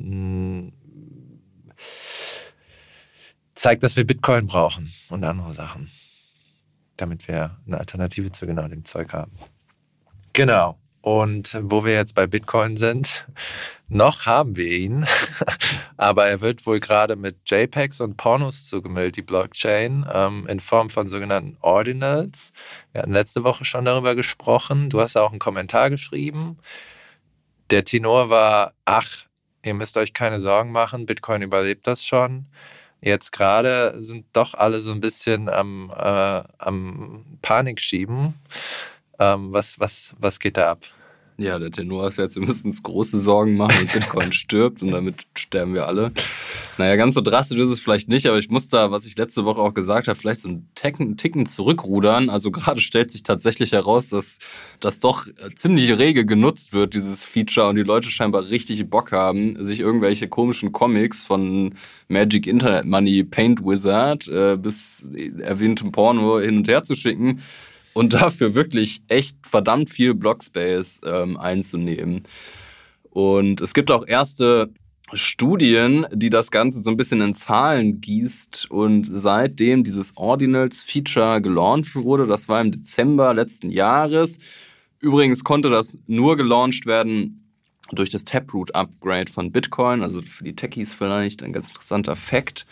zeigt, 3.53 3.83
dass 3.83 3.95
wir 3.95 4.05
Bitcoin 4.05 4.47
brauchen 4.47 4.91
und 5.09 5.23
andere 5.23 5.53
Sachen, 5.53 5.89
damit 6.95 7.27
wir 7.27 7.57
eine 7.65 7.77
Alternative 7.77 8.31
zu 8.31 8.45
genau 8.45 8.67
dem 8.67 8.85
Zeug 8.85 9.13
haben. 9.13 9.31
Genau. 10.33 10.77
Und 11.01 11.57
wo 11.61 11.85
wir 11.85 11.93
jetzt 11.93 12.15
bei 12.15 12.27
Bitcoin 12.27 12.75
sind, 12.75 13.27
noch 13.89 14.25
haben 14.25 14.57
wir 14.57 14.69
ihn, 14.69 15.05
aber 15.97 16.27
er 16.27 16.41
wird 16.41 16.65
wohl 16.65 16.79
gerade 16.79 17.15
mit 17.15 17.37
JPEGs 17.49 18.01
und 18.01 18.17
Pornos 18.17 18.67
zugemüllt, 18.67 19.15
die 19.15 19.21
Blockchain, 19.21 20.05
ähm, 20.11 20.45
in 20.47 20.59
Form 20.59 20.89
von 20.89 21.07
sogenannten 21.07 21.57
Ordinals. 21.61 22.51
Wir 22.91 23.01
hatten 23.01 23.13
letzte 23.13 23.43
Woche 23.43 23.63
schon 23.65 23.85
darüber 23.85 24.15
gesprochen. 24.15 24.89
Du 24.89 24.99
hast 24.99 25.15
auch 25.15 25.31
einen 25.31 25.39
Kommentar 25.39 25.89
geschrieben. 25.89 26.57
Der 27.69 27.85
Tenor 27.85 28.29
war, 28.29 28.73
ach, 28.85 29.25
ihr 29.63 29.73
müsst 29.73 29.97
euch 29.97 30.13
keine 30.13 30.39
Sorgen 30.39 30.71
machen, 30.71 31.05
Bitcoin 31.05 31.41
überlebt 31.41 31.87
das 31.87 32.05
schon. 32.05 32.47
Jetzt 33.01 33.31
gerade 33.31 34.01
sind 34.01 34.25
doch 34.33 34.53
alle 34.53 34.79
so 34.81 34.91
ein 34.91 35.01
bisschen 35.01 35.49
am, 35.49 35.91
äh, 35.95 36.43
am 36.57 37.25
Panik 37.41 37.79
schieben. 37.79 38.33
Ähm, 39.19 39.53
was, 39.53 39.79
was, 39.79 40.15
was 40.19 40.39
geht 40.39 40.57
da 40.57 40.71
ab? 40.71 40.79
Ja, 41.39 41.59
der 41.59 41.69
Tenor 41.69 42.07
ist 42.07 42.17
jetzt, 42.17 42.35
wir 42.35 42.41
müssen 42.41 42.65
uns 42.65 42.81
große 42.81 43.19
Sorgen 43.19 43.57
machen 43.57 43.81
und 43.81 43.93
Bitcoin 43.93 44.33
stirbt 44.33 44.81
und 44.81 44.89
damit 44.89 45.27
sterben 45.35 45.75
wir 45.75 45.85
alle. 45.85 46.11
Naja, 46.79 46.95
ganz 46.95 47.13
so 47.13 47.21
drastisch 47.21 47.59
ist 47.59 47.69
es 47.69 47.79
vielleicht 47.79 48.09
nicht, 48.09 48.25
aber 48.25 48.39
ich 48.39 48.49
muss 48.49 48.69
da, 48.69 48.89
was 48.89 49.05
ich 49.05 49.15
letzte 49.17 49.45
Woche 49.45 49.61
auch 49.61 49.75
gesagt 49.75 50.07
habe, 50.07 50.17
vielleicht 50.17 50.41
so 50.41 50.49
einen 50.49 50.67
Ticken, 50.73 51.15
Ticken 51.15 51.45
zurückrudern. 51.45 52.31
Also 52.31 52.49
gerade 52.49 52.81
stellt 52.81 53.11
sich 53.11 53.21
tatsächlich 53.21 53.71
heraus, 53.73 54.09
dass 54.09 54.39
das 54.79 54.97
doch 54.97 55.27
ziemlich 55.55 55.95
rege 55.99 56.25
genutzt 56.25 56.73
wird, 56.73 56.95
dieses 56.95 57.23
Feature, 57.23 57.69
und 57.69 57.75
die 57.75 57.83
Leute 57.83 58.09
scheinbar 58.09 58.49
richtig 58.49 58.89
Bock 58.89 59.11
haben, 59.11 59.63
sich 59.63 59.79
irgendwelche 59.79 60.27
komischen 60.27 60.71
Comics 60.71 61.23
von 61.23 61.75
Magic 62.07 62.47
Internet 62.47 62.85
Money, 62.85 63.23
Paint 63.23 63.63
Wizard 63.63 64.27
äh, 64.27 64.57
bis 64.57 65.07
erwähntem 65.39 65.91
Porno 65.91 66.39
hin 66.39 66.57
und 66.57 66.67
her 66.67 66.81
zu 66.81 66.95
schicken 66.95 67.41
und 67.97 68.13
dafür 68.13 68.53
wirklich 68.53 69.01
echt 69.07 69.47
verdammt 69.47 69.89
viel 69.89 70.13
Blockspace 70.13 71.01
ähm, 71.03 71.35
einzunehmen. 71.35 72.23
Und 73.09 73.59
es 73.59 73.73
gibt 73.73 73.89
auch 73.89 74.07
erste 74.07 74.69
Studien, 75.13 76.05
die 76.13 76.29
das 76.29 76.51
Ganze 76.51 76.83
so 76.83 76.91
ein 76.91 76.97
bisschen 76.97 77.21
in 77.21 77.33
Zahlen 77.33 77.99
gießt. 77.99 78.69
Und 78.69 79.09
seitdem 79.11 79.83
dieses 79.83 80.15
Ordinals-Feature 80.15 81.41
gelauncht 81.41 81.95
wurde, 81.95 82.27
das 82.27 82.47
war 82.47 82.61
im 82.61 82.71
Dezember 82.71 83.33
letzten 83.33 83.71
Jahres. 83.71 84.37
Übrigens 84.99 85.43
konnte 85.43 85.71
das 85.71 85.97
nur 86.05 86.37
gelauncht 86.37 86.85
werden 86.85 87.51
durch 87.91 88.11
das 88.11 88.25
Taproot-Upgrade 88.25 89.31
von 89.31 89.51
Bitcoin, 89.51 90.03
also 90.03 90.21
für 90.21 90.43
die 90.43 90.55
Techies 90.55 90.93
vielleicht 90.93 91.41
ein 91.41 91.51
ganz 91.51 91.69
interessanter 91.69 92.15
Fakt. 92.15 92.67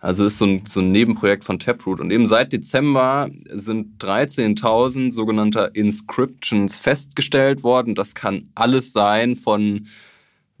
Also 0.00 0.26
ist 0.26 0.38
so 0.38 0.46
ein, 0.46 0.62
so 0.66 0.80
ein 0.80 0.92
Nebenprojekt 0.92 1.44
von 1.44 1.58
Taproot. 1.58 2.00
Und 2.00 2.10
eben 2.10 2.26
seit 2.26 2.52
Dezember 2.52 3.28
sind 3.52 4.02
13.000 4.02 5.12
sogenannte 5.12 5.70
Inscriptions 5.74 6.78
festgestellt 6.78 7.64
worden. 7.64 7.94
Das 7.94 8.14
kann 8.14 8.50
alles 8.54 8.92
sein 8.92 9.34
von 9.34 9.86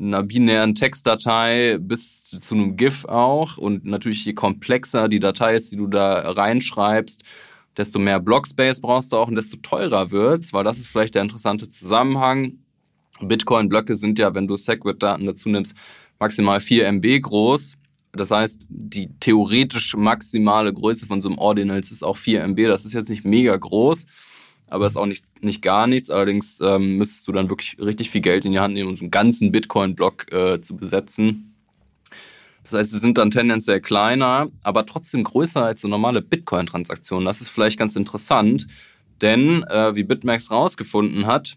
einer 0.00 0.22
binären 0.22 0.74
Textdatei 0.74 1.78
bis 1.80 2.24
zu 2.24 2.54
einem 2.54 2.76
GIF 2.76 3.04
auch. 3.04 3.58
Und 3.58 3.84
natürlich 3.84 4.24
je 4.24 4.32
komplexer 4.32 5.08
die 5.08 5.20
Datei 5.20 5.54
ist, 5.54 5.72
die 5.72 5.76
du 5.76 5.86
da 5.86 6.30
reinschreibst, 6.30 7.22
desto 7.76 8.00
mehr 8.00 8.18
Blockspace 8.18 8.80
brauchst 8.80 9.12
du 9.12 9.16
auch 9.16 9.28
und 9.28 9.36
desto 9.36 9.56
teurer 9.58 10.10
wird's, 10.10 10.52
weil 10.52 10.64
das 10.64 10.78
ist 10.78 10.88
vielleicht 10.88 11.14
der 11.14 11.22
interessante 11.22 11.68
Zusammenhang. 11.68 12.58
Bitcoin-Blöcke 13.20 13.96
sind 13.96 14.18
ja, 14.18 14.34
wenn 14.34 14.48
du 14.48 14.56
Segwit-Daten 14.56 15.26
dazu 15.26 15.48
nimmst, 15.48 15.74
maximal 16.18 16.60
4 16.60 16.88
MB 16.92 17.20
groß. 17.22 17.78
Das 18.18 18.30
heißt, 18.30 18.62
die 18.68 19.08
theoretisch 19.20 19.96
maximale 19.96 20.72
Größe 20.72 21.06
von 21.06 21.20
so 21.20 21.28
einem 21.28 21.38
Ordinals 21.38 21.90
ist 21.90 22.02
auch 22.02 22.16
4 22.16 22.44
MB. 22.44 22.66
Das 22.66 22.84
ist 22.84 22.92
jetzt 22.92 23.08
nicht 23.08 23.24
mega 23.24 23.56
groß, 23.56 24.06
aber 24.66 24.86
ist 24.86 24.96
auch 24.96 25.06
nicht, 25.06 25.24
nicht 25.42 25.62
gar 25.62 25.86
nichts. 25.86 26.10
Allerdings 26.10 26.60
ähm, 26.60 26.96
müsstest 26.96 27.28
du 27.28 27.32
dann 27.32 27.48
wirklich 27.48 27.76
richtig 27.78 28.10
viel 28.10 28.20
Geld 28.20 28.44
in 28.44 28.52
die 28.52 28.60
Hand 28.60 28.74
nehmen, 28.74 28.90
um 28.90 28.96
so 28.96 29.04
einen 29.04 29.10
ganzen 29.10 29.52
Bitcoin-Block 29.52 30.32
äh, 30.32 30.60
zu 30.60 30.76
besetzen. 30.76 31.54
Das 32.64 32.72
heißt, 32.74 32.90
sie 32.90 32.98
sind 32.98 33.16
dann 33.16 33.30
tendenziell 33.30 33.80
kleiner, 33.80 34.48
aber 34.62 34.84
trotzdem 34.84 35.24
größer 35.24 35.64
als 35.64 35.80
so 35.80 35.88
normale 35.88 36.20
Bitcoin-Transaktionen. 36.20 37.24
Das 37.24 37.40
ist 37.40 37.48
vielleicht 37.48 37.78
ganz 37.78 37.96
interessant, 37.96 38.66
denn 39.22 39.62
äh, 39.64 39.94
wie 39.94 40.04
BitMax 40.04 40.50
rausgefunden 40.50 41.26
hat, 41.26 41.56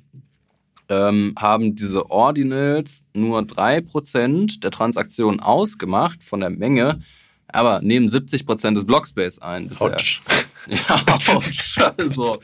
ähm, 0.92 1.34
haben 1.40 1.74
diese 1.74 2.12
Ordinals 2.12 3.06
nur 3.14 3.40
3% 3.40 4.60
der 4.60 4.72
Transaktionen 4.72 5.40
ausgemacht 5.40 6.22
von 6.22 6.42
der 6.42 6.50
Menge, 6.50 7.00
aber 7.48 7.82
nehmen 7.82 8.08
70% 8.08 8.74
des 8.74 8.86
Blockspace 8.86 9.40
ein 9.40 9.70
bisher. 9.70 9.94
Hotsch. 9.94 10.22
ja, 10.68 11.02
Hotsch. 11.34 11.80
Also, 11.98 12.40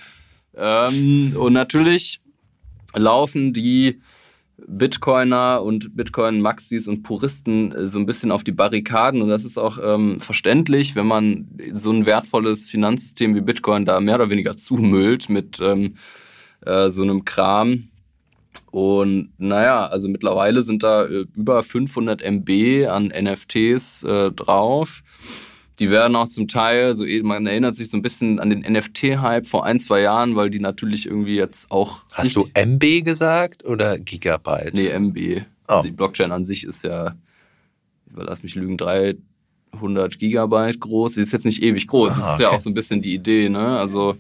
ähm, 0.55 1.35
und 1.37 1.53
natürlich 1.53 2.21
laufen 2.93 3.51
die 3.51 3.99
Bitcoiner 4.65 5.61
und 5.61 5.95
Bitcoin-Maxis 5.97 6.87
und 6.87 7.03
Puristen 7.03 7.73
äh, 7.73 7.87
so 7.87 7.99
ein 7.99 8.05
bisschen 8.05 8.31
auf 8.31 8.45
die 8.45 8.53
Barrikaden 8.53 9.21
und 9.21 9.27
das 9.27 9.43
ist 9.43 9.57
auch 9.57 9.77
ähm, 9.83 10.21
verständlich, 10.21 10.95
wenn 10.95 11.05
man 11.05 11.49
so 11.73 11.91
ein 11.91 12.05
wertvolles 12.05 12.67
Finanzsystem 12.67 13.35
wie 13.35 13.41
Bitcoin 13.41 13.85
da 13.85 13.99
mehr 13.99 14.15
oder 14.15 14.29
weniger 14.29 14.55
zumüllt 14.55 15.27
mit 15.29 15.59
ähm, 15.59 15.95
äh, 16.65 16.89
so 16.89 17.03
einem 17.03 17.25
Kram. 17.25 17.89
Und 18.71 19.31
naja, 19.37 19.85
also 19.85 20.09
mittlerweile 20.09 20.63
sind 20.63 20.83
da 20.83 21.05
äh, 21.05 21.25
über 21.35 21.63
500 21.63 22.21
MB 22.21 22.87
an 22.87 23.07
NFTs 23.07 24.03
äh, 24.03 24.31
drauf. 24.31 25.03
Die 25.79 25.91
werden 25.91 26.15
auch 26.15 26.27
zum 26.27 26.47
Teil, 26.47 26.93
so 26.95 27.05
eh, 27.05 27.21
man 27.21 27.45
erinnert 27.45 27.75
sich 27.75 27.89
so 27.89 27.97
ein 27.97 28.01
bisschen 28.01 28.39
an 28.39 28.49
den 28.49 28.61
NFT-Hype 28.61 29.45
vor 29.45 29.63
ein, 29.63 29.77
zwei 29.79 30.01
Jahren, 30.01 30.35
weil 30.35 30.49
die 30.49 30.59
natürlich 30.59 31.05
irgendwie 31.05 31.35
jetzt 31.35 31.71
auch. 31.71 32.05
Hast 32.13 32.35
du 32.35 32.49
MB 32.55 33.05
gesagt 33.05 33.63
oder 33.63 33.99
Gigabyte? 33.99 34.73
Nee, 34.73 34.89
MB. 34.89 35.43
Oh. 35.67 35.73
Also 35.73 35.83
die 35.83 35.91
Blockchain 35.91 36.31
an 36.31 36.45
sich 36.45 36.63
ist 36.63 36.83
ja, 36.83 37.15
lass 38.15 38.41
mich 38.41 38.55
lügen, 38.55 38.77
300 38.77 40.17
Gigabyte 40.17 40.79
groß. 40.79 41.15
Sie 41.15 41.21
ist 41.21 41.31
jetzt 41.31 41.45
nicht 41.45 41.61
ewig 41.61 41.87
groß. 41.87 42.13
Ah, 42.13 42.15
das 42.15 42.27
ist 42.27 42.33
okay. 42.33 42.43
ja 42.43 42.49
auch 42.49 42.59
so 42.59 42.69
ein 42.71 42.73
bisschen 42.73 43.01
die 43.01 43.13
Idee, 43.13 43.47
ne? 43.47 43.77
Also, 43.77 44.17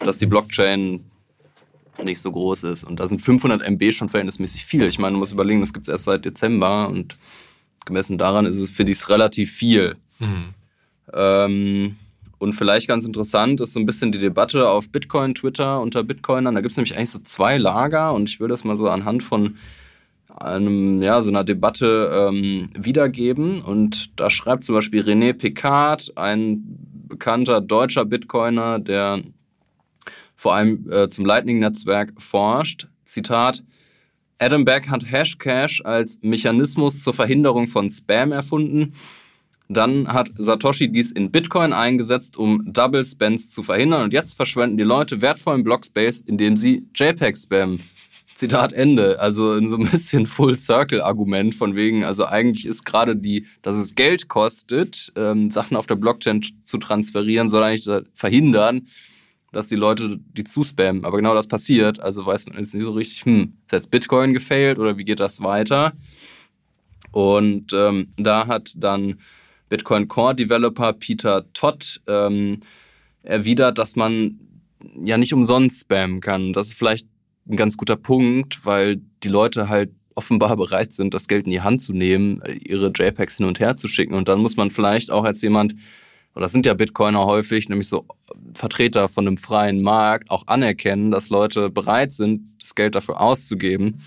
dass 0.00 0.16
die 0.16 0.26
Blockchain 0.26 1.04
nicht 2.04 2.20
so 2.20 2.32
groß 2.32 2.64
ist. 2.64 2.84
Und 2.84 3.00
da 3.00 3.08
sind 3.08 3.20
500 3.20 3.62
MB 3.62 3.92
schon 3.92 4.08
verhältnismäßig 4.08 4.64
viel. 4.64 4.84
Ich 4.84 4.98
meine, 4.98 5.14
du 5.14 5.18
musst 5.18 5.32
überlegen, 5.32 5.60
das 5.60 5.72
gibt 5.72 5.86
es 5.86 5.92
erst 5.92 6.04
seit 6.04 6.24
Dezember 6.24 6.88
und 6.88 7.16
gemessen 7.84 8.18
daran 8.18 8.46
ist 8.46 8.58
es, 8.58 8.70
finde 8.70 8.92
ich, 8.92 8.98
es 8.98 9.08
relativ 9.08 9.52
viel. 9.52 9.96
Mhm. 10.18 10.54
Ähm, 11.12 11.96
und 12.38 12.52
vielleicht 12.52 12.86
ganz 12.86 13.04
interessant 13.04 13.60
ist 13.60 13.72
so 13.72 13.80
ein 13.80 13.86
bisschen 13.86 14.12
die 14.12 14.18
Debatte 14.18 14.68
auf 14.68 14.90
Bitcoin, 14.90 15.34
Twitter 15.34 15.80
unter 15.80 16.04
Bitcoinern. 16.04 16.54
Da 16.54 16.60
gibt 16.60 16.70
es 16.70 16.76
nämlich 16.76 16.96
eigentlich 16.96 17.10
so 17.10 17.18
zwei 17.18 17.58
Lager 17.58 18.12
und 18.12 18.28
ich 18.28 18.38
würde 18.38 18.52
das 18.52 18.64
mal 18.64 18.76
so 18.76 18.88
anhand 18.88 19.22
von 19.22 19.56
einem, 20.28 21.02
ja, 21.02 21.20
so 21.22 21.30
einer 21.30 21.42
Debatte 21.42 22.28
ähm, 22.30 22.70
wiedergeben. 22.78 23.60
Und 23.60 24.18
da 24.20 24.30
schreibt 24.30 24.62
zum 24.62 24.76
Beispiel 24.76 25.02
René 25.02 25.32
Picard, 25.32 26.16
ein 26.16 26.62
bekannter 27.08 27.60
deutscher 27.60 28.04
Bitcoiner, 28.04 28.78
der 28.78 29.20
vor 30.38 30.54
allem 30.54 30.90
äh, 30.90 31.10
zum 31.10 31.26
Lightning-Netzwerk 31.26 32.12
forscht. 32.16 32.86
Zitat, 33.04 33.64
Adam 34.38 34.64
Beck 34.64 34.88
hat 34.88 35.10
Hashcash 35.10 35.82
als 35.84 36.20
Mechanismus 36.22 37.00
zur 37.00 37.12
Verhinderung 37.12 37.66
von 37.66 37.90
Spam 37.90 38.30
erfunden. 38.30 38.94
Dann 39.68 40.06
hat 40.06 40.30
Satoshi 40.38 40.92
dies 40.92 41.10
in 41.10 41.32
Bitcoin 41.32 41.72
eingesetzt, 41.72 42.36
um 42.36 42.72
Double 42.72 43.04
Spends 43.04 43.50
zu 43.50 43.64
verhindern. 43.64 44.04
Und 44.04 44.12
jetzt 44.12 44.34
verschwenden 44.34 44.78
die 44.78 44.84
Leute 44.84 45.20
wertvollen 45.20 45.64
Blockspace, 45.64 46.20
indem 46.20 46.56
sie 46.56 46.86
JPEG 46.94 47.36
spammen. 47.36 47.80
Zitat 48.36 48.72
Ende. 48.72 49.18
Also 49.18 49.60
so 49.68 49.76
ein 49.76 49.90
bisschen 49.90 50.28
Full 50.28 50.54
Circle 50.54 51.02
Argument 51.02 51.52
von 51.52 51.74
wegen, 51.74 52.04
also 52.04 52.24
eigentlich 52.24 52.64
ist 52.64 52.84
gerade 52.84 53.16
die, 53.16 53.44
dass 53.62 53.74
es 53.74 53.96
Geld 53.96 54.28
kostet, 54.28 55.12
ähm, 55.16 55.50
Sachen 55.50 55.76
auf 55.76 55.88
der 55.88 55.96
Blockchain 55.96 56.42
zu 56.62 56.78
transferieren, 56.78 57.48
soll 57.48 57.64
eigentlich 57.64 58.04
verhindern, 58.14 58.86
dass 59.52 59.66
die 59.66 59.76
Leute 59.76 60.18
die 60.32 60.44
zuspammen. 60.44 61.04
Aber 61.04 61.16
genau 61.16 61.34
das 61.34 61.46
passiert. 61.46 62.00
Also 62.00 62.26
weiß 62.26 62.46
man 62.46 62.58
jetzt 62.58 62.74
nicht 62.74 62.84
so 62.84 62.92
richtig, 62.92 63.24
hm, 63.24 63.54
ist 63.66 63.72
jetzt 63.72 63.90
Bitcoin 63.90 64.34
gefailt 64.34 64.78
oder 64.78 64.98
wie 64.98 65.04
geht 65.04 65.20
das 65.20 65.42
weiter? 65.42 65.92
Und 67.12 67.72
ähm, 67.72 68.08
da 68.16 68.46
hat 68.46 68.72
dann 68.76 69.18
Bitcoin 69.68 70.08
Core 70.08 70.34
Developer 70.34 70.92
Peter 70.92 71.44
Todd 71.52 72.00
ähm, 72.06 72.60
erwidert, 73.22 73.78
dass 73.78 73.96
man 73.96 74.38
ja 75.02 75.18
nicht 75.18 75.34
umsonst 75.34 75.80
spammen 75.80 76.20
kann. 76.20 76.52
Das 76.52 76.68
ist 76.68 76.74
vielleicht 76.74 77.08
ein 77.48 77.56
ganz 77.56 77.76
guter 77.76 77.96
Punkt, 77.96 78.64
weil 78.64 79.00
die 79.22 79.28
Leute 79.28 79.68
halt 79.68 79.90
offenbar 80.14 80.56
bereit 80.58 80.92
sind, 80.92 81.14
das 81.14 81.28
Geld 81.28 81.46
in 81.46 81.52
die 81.52 81.62
Hand 81.62 81.82
zu 81.82 81.92
nehmen, 81.92 82.42
ihre 82.62 82.92
JPEGs 82.94 83.38
hin 83.38 83.46
und 83.46 83.60
her 83.60 83.76
zu 83.76 83.88
schicken. 83.88 84.14
Und 84.14 84.28
dann 84.28 84.40
muss 84.40 84.56
man 84.56 84.70
vielleicht 84.70 85.10
auch 85.10 85.24
als 85.24 85.42
jemand, 85.42 85.74
oder 86.38 86.44
das 86.44 86.52
sind 86.52 86.66
ja 86.66 86.74
Bitcoiner 86.74 87.26
häufig, 87.26 87.68
nämlich 87.68 87.88
so 87.88 88.06
Vertreter 88.54 89.08
von 89.08 89.26
einem 89.26 89.38
freien 89.38 89.82
Markt, 89.82 90.30
auch 90.30 90.46
anerkennen, 90.46 91.10
dass 91.10 91.30
Leute 91.30 91.68
bereit 91.68 92.12
sind, 92.12 92.52
das 92.60 92.76
Geld 92.76 92.94
dafür 92.94 93.20
auszugeben. 93.20 94.04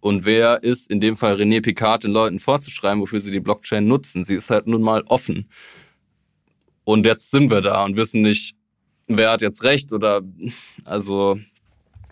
Und 0.00 0.26
wer 0.26 0.62
ist 0.62 0.90
in 0.90 1.00
dem 1.00 1.16
Fall 1.16 1.36
René 1.36 1.62
Picard 1.62 2.04
den 2.04 2.10
Leuten 2.10 2.38
vorzuschreiben, 2.38 3.00
wofür 3.00 3.22
sie 3.22 3.30
die 3.30 3.40
Blockchain 3.40 3.86
nutzen? 3.86 4.24
Sie 4.24 4.34
ist 4.34 4.50
halt 4.50 4.66
nun 4.66 4.82
mal 4.82 5.04
offen. 5.06 5.48
Und 6.84 7.06
jetzt 7.06 7.30
sind 7.30 7.50
wir 7.50 7.62
da 7.62 7.82
und 7.82 7.96
wissen 7.96 8.20
nicht, 8.20 8.56
wer 9.08 9.30
hat 9.30 9.40
jetzt 9.40 9.62
recht 9.62 9.94
oder 9.94 10.20
also 10.84 11.40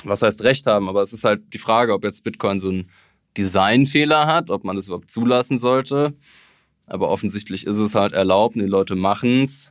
was 0.03 0.23
heißt 0.23 0.45
Recht 0.45 0.67
haben, 0.67 0.89
aber 0.89 1.03
es 1.03 1.13
ist 1.13 1.25
halt 1.25 1.43
die 1.53 1.59
Frage, 1.59 1.93
ob 1.93 2.05
jetzt 2.05 2.25
Bitcoin 2.25 2.59
so 2.59 2.71
einen 2.71 2.89
Designfehler 3.37 4.27
hat, 4.27 4.51
ob 4.51 4.65
man 4.65 4.77
das 4.77 4.87
überhaupt 4.87 5.11
zulassen 5.11 5.59
sollte. 5.59 6.15
Aber 6.87 7.09
offensichtlich 7.09 7.67
ist 7.67 7.79
es 7.79 7.95
halt 7.95 8.13
erlaubt 8.13 8.57
und 8.57 8.63
die 8.63 8.69
Leute 8.69 8.95
machen 8.95 9.43
es. 9.43 9.71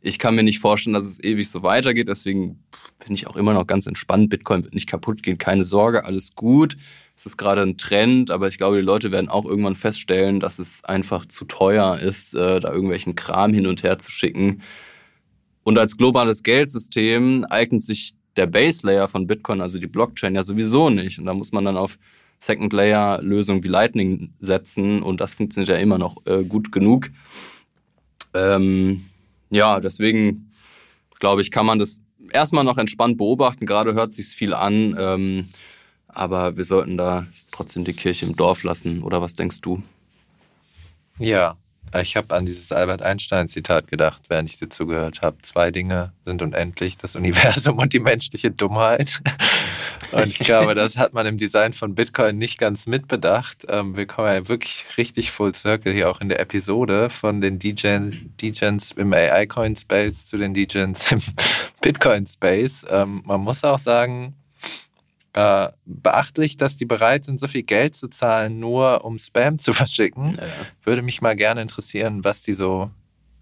Ich 0.00 0.18
kann 0.18 0.34
mir 0.34 0.42
nicht 0.42 0.58
vorstellen, 0.58 0.94
dass 0.94 1.06
es 1.06 1.22
ewig 1.22 1.48
so 1.48 1.62
weitergeht. 1.62 2.08
Deswegen 2.08 2.64
bin 3.04 3.14
ich 3.14 3.28
auch 3.28 3.36
immer 3.36 3.54
noch 3.54 3.66
ganz 3.66 3.86
entspannt. 3.86 4.30
Bitcoin 4.30 4.64
wird 4.64 4.74
nicht 4.74 4.88
kaputt 4.88 5.22
gehen. 5.22 5.38
Keine 5.38 5.62
Sorge, 5.62 6.04
alles 6.04 6.34
gut. 6.34 6.76
Es 7.16 7.26
ist 7.26 7.36
gerade 7.36 7.62
ein 7.62 7.76
Trend, 7.76 8.32
aber 8.32 8.48
ich 8.48 8.58
glaube, 8.58 8.76
die 8.76 8.82
Leute 8.82 9.12
werden 9.12 9.28
auch 9.28 9.44
irgendwann 9.44 9.76
feststellen, 9.76 10.40
dass 10.40 10.58
es 10.58 10.84
einfach 10.84 11.26
zu 11.26 11.44
teuer 11.44 11.98
ist, 11.98 12.34
äh, 12.34 12.58
da 12.58 12.72
irgendwelchen 12.72 13.14
Kram 13.14 13.54
hin 13.54 13.66
und 13.68 13.84
her 13.84 13.98
zu 13.98 14.10
schicken. 14.10 14.62
Und 15.62 15.78
als 15.78 15.96
globales 15.96 16.42
Geldsystem 16.42 17.44
eignet 17.48 17.82
sich 17.82 18.14
der 18.36 18.46
Base 18.46 18.84
Layer 18.84 19.06
von 19.06 19.26
Bitcoin, 19.26 19.60
also 19.60 19.78
die 19.78 19.86
Blockchain, 19.86 20.34
ja 20.34 20.42
sowieso 20.42 20.90
nicht. 20.90 21.18
Und 21.18 21.26
da 21.26 21.34
muss 21.34 21.52
man 21.52 21.64
dann 21.64 21.76
auf 21.76 21.98
Second 22.42 22.72
Layer 22.72 23.22
Lösungen 23.22 23.62
wie 23.62 23.68
Lightning 23.68 24.34
setzen 24.40 25.00
und 25.00 25.20
das 25.20 25.34
funktioniert 25.34 25.68
ja 25.68 25.76
immer 25.76 25.96
noch 25.96 26.16
äh, 26.26 26.42
gut 26.42 26.72
genug. 26.72 27.10
Ähm, 28.34 29.04
ja, 29.50 29.78
deswegen 29.78 30.50
glaube 31.20 31.40
ich, 31.42 31.52
kann 31.52 31.66
man 31.66 31.78
das 31.78 32.00
erstmal 32.32 32.64
noch 32.64 32.78
entspannt 32.78 33.16
beobachten. 33.16 33.64
Gerade 33.64 33.94
hört 33.94 34.12
sich 34.12 34.26
viel 34.26 34.54
an, 34.54 34.96
ähm, 34.98 35.48
aber 36.08 36.56
wir 36.56 36.64
sollten 36.64 36.98
da 36.98 37.28
trotzdem 37.52 37.84
die 37.84 37.92
Kirche 37.92 38.26
im 38.26 38.34
Dorf 38.34 38.64
lassen. 38.64 39.04
Oder 39.04 39.22
was 39.22 39.34
denkst 39.34 39.60
du? 39.60 39.80
Ja, 41.20 41.58
ich 42.00 42.16
habe 42.16 42.34
an 42.34 42.46
dieses 42.46 42.72
Albert 42.72 43.02
Einstein-Zitat 43.02 43.88
gedacht, 43.88 44.22
während 44.28 44.48
ich 44.48 44.58
dir 44.58 44.70
zugehört 44.70 45.20
habe. 45.20 45.36
Zwei 45.42 45.70
Dinge 45.70 46.12
sind 46.24 46.40
unendlich, 46.40 46.96
das 46.96 47.16
Universum 47.16 47.78
und 47.78 47.92
die 47.92 48.00
menschliche 48.00 48.50
Dummheit. 48.50 49.20
Und 50.12 50.26
ich 50.26 50.40
glaube, 50.40 50.74
das 50.74 50.98
hat 50.98 51.14
man 51.14 51.24
im 51.24 51.38
Design 51.38 51.72
von 51.72 51.94
Bitcoin 51.94 52.36
nicht 52.36 52.58
ganz 52.58 52.86
mitbedacht. 52.86 53.64
Ähm, 53.68 53.96
wir 53.96 54.06
kommen 54.06 54.28
ja 54.28 54.46
wirklich 54.46 54.84
richtig 54.98 55.30
full 55.30 55.54
circle 55.54 55.92
hier 55.92 56.10
auch 56.10 56.20
in 56.20 56.28
der 56.28 56.38
Episode 56.38 57.08
von 57.08 57.40
den 57.40 57.58
DJs 57.58 58.92
im 58.96 59.12
AI-Coin-Space 59.14 60.26
zu 60.26 60.36
den 60.36 60.52
DJs 60.52 61.12
im 61.12 61.22
Bitcoin-Space. 61.80 62.84
Ähm, 62.90 63.22
man 63.24 63.40
muss 63.40 63.64
auch 63.64 63.78
sagen, 63.78 64.34
äh, 65.34 65.68
beachtlich, 65.84 66.56
dass 66.56 66.76
die 66.76 66.84
bereit 66.84 67.24
sind, 67.24 67.40
so 67.40 67.48
viel 67.48 67.62
Geld 67.62 67.94
zu 67.94 68.08
zahlen, 68.08 68.60
nur 68.60 69.04
um 69.04 69.18
Spam 69.18 69.58
zu 69.58 69.72
verschicken. 69.72 70.36
Ja. 70.36 70.46
Würde 70.84 71.02
mich 71.02 71.22
mal 71.22 71.36
gerne 71.36 71.62
interessieren, 71.62 72.24
was 72.24 72.42
die 72.42 72.52
so 72.52 72.90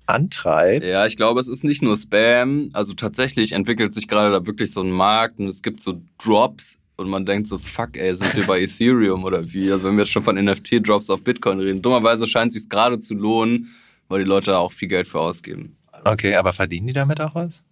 antreibt. 0.06 0.84
Ja, 0.84 1.06
ich 1.06 1.16
glaube, 1.16 1.40
es 1.40 1.48
ist 1.48 1.64
nicht 1.64 1.82
nur 1.82 1.96
Spam. 1.96 2.70
Also 2.72 2.94
tatsächlich 2.94 3.52
entwickelt 3.52 3.94
sich 3.94 4.08
gerade 4.08 4.30
da 4.30 4.46
wirklich 4.46 4.72
so 4.72 4.82
ein 4.82 4.90
Markt 4.90 5.38
und 5.38 5.46
es 5.46 5.62
gibt 5.62 5.80
so 5.80 6.02
Drops 6.18 6.78
und 6.96 7.08
man 7.08 7.24
denkt 7.24 7.48
so, 7.48 7.58
fuck, 7.58 7.96
ey, 7.96 8.14
sind 8.14 8.34
wir 8.36 8.46
bei 8.46 8.60
Ethereum 8.62 9.24
oder 9.24 9.52
wie? 9.52 9.70
Also 9.72 9.88
wenn 9.88 9.96
wir 9.96 10.04
jetzt 10.04 10.12
schon 10.12 10.22
von 10.22 10.36
NFT-Drops 10.36 11.10
auf 11.10 11.24
Bitcoin 11.24 11.60
reden. 11.60 11.82
Dummerweise 11.82 12.26
scheint 12.26 12.48
es 12.48 12.62
sich 12.62 12.68
gerade 12.68 12.98
zu 12.98 13.14
lohnen, 13.14 13.74
weil 14.08 14.22
die 14.24 14.28
Leute 14.28 14.50
da 14.50 14.58
auch 14.58 14.72
viel 14.72 14.88
Geld 14.88 15.08
für 15.08 15.20
ausgeben. 15.20 15.76
Okay, 16.04 16.34
aber 16.34 16.52
verdienen 16.52 16.88
die 16.88 16.92
damit 16.92 17.20
auch 17.20 17.34
was? 17.34 17.62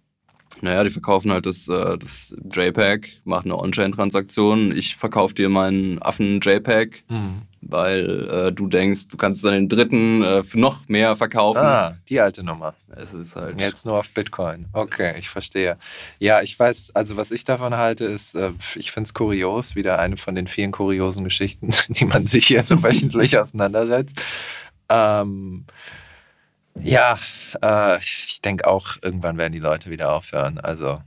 Naja, 0.61 0.83
die 0.83 0.89
verkaufen 0.89 1.31
halt 1.31 1.45
das, 1.45 1.67
äh, 1.67 1.97
das 1.97 2.35
JPEG, 2.51 3.21
machen 3.23 3.51
eine 3.51 3.57
On-Chain-Transaktion. 3.57 4.75
Ich 4.75 4.95
verkaufe 4.95 5.33
dir 5.33 5.49
meinen 5.49 6.01
Affen 6.01 6.41
JPEG, 6.41 7.03
mhm. 7.07 7.41
weil 7.61 8.29
äh, 8.29 8.51
du 8.51 8.67
denkst, 8.67 9.07
du 9.09 9.17
kannst 9.17 9.39
es 9.39 9.43
dann 9.43 9.53
den 9.53 9.69
dritten 9.69 10.23
äh, 10.23 10.43
für 10.43 10.59
noch 10.59 10.87
mehr 10.87 11.15
verkaufen. 11.15 11.63
Ah, 11.63 11.97
die 12.09 12.19
alte 12.19 12.43
Nummer. 12.43 12.73
Es 12.95 13.13
ist 13.13 13.35
halt. 13.35 13.59
Jetzt 13.61 13.85
nur 13.85 13.97
auf 13.97 14.11
Bitcoin. 14.11 14.65
Okay, 14.73 15.17
ich 15.17 15.29
verstehe. 15.29 15.77
Ja, 16.19 16.41
ich 16.41 16.57
weiß, 16.59 16.95
also 16.95 17.15
was 17.15 17.31
ich 17.31 17.43
davon 17.43 17.75
halte, 17.75 18.05
ist, 18.05 18.35
äh, 18.35 18.51
ich 18.75 18.91
finde 18.91 19.07
es 19.07 19.13
kurios, 19.13 19.75
wieder 19.75 19.99
eine 19.99 20.17
von 20.17 20.35
den 20.35 20.47
vielen 20.47 20.71
kuriosen 20.71 21.23
Geschichten, 21.23 21.69
die 21.89 22.05
man 22.05 22.27
sich 22.27 22.47
hier 22.47 22.63
so 22.63 22.81
wöchentlich 22.83 23.37
auseinandersetzt. 23.37 24.21
Ähm, 24.89 25.65
ja, 26.81 27.17
äh, 27.61 27.97
ich 27.99 28.41
denke 28.41 28.67
auch, 28.67 28.97
irgendwann 29.01 29.37
werden 29.37 29.53
die 29.53 29.59
Leute 29.59 29.89
wieder 29.89 30.13
aufhören. 30.13 30.59
Also, 30.59 30.99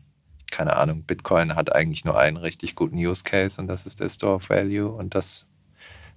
keine 0.50 0.76
Ahnung, 0.76 1.04
Bitcoin 1.04 1.54
hat 1.54 1.74
eigentlich 1.74 2.04
nur 2.04 2.18
einen 2.18 2.36
richtig 2.36 2.74
guten 2.74 2.96
Use 2.96 3.24
Case 3.24 3.60
und 3.60 3.68
das 3.68 3.86
ist 3.86 4.00
der 4.00 4.08
Store 4.08 4.34
of 4.34 4.50
Value 4.50 4.90
und 4.90 5.14
das 5.14 5.46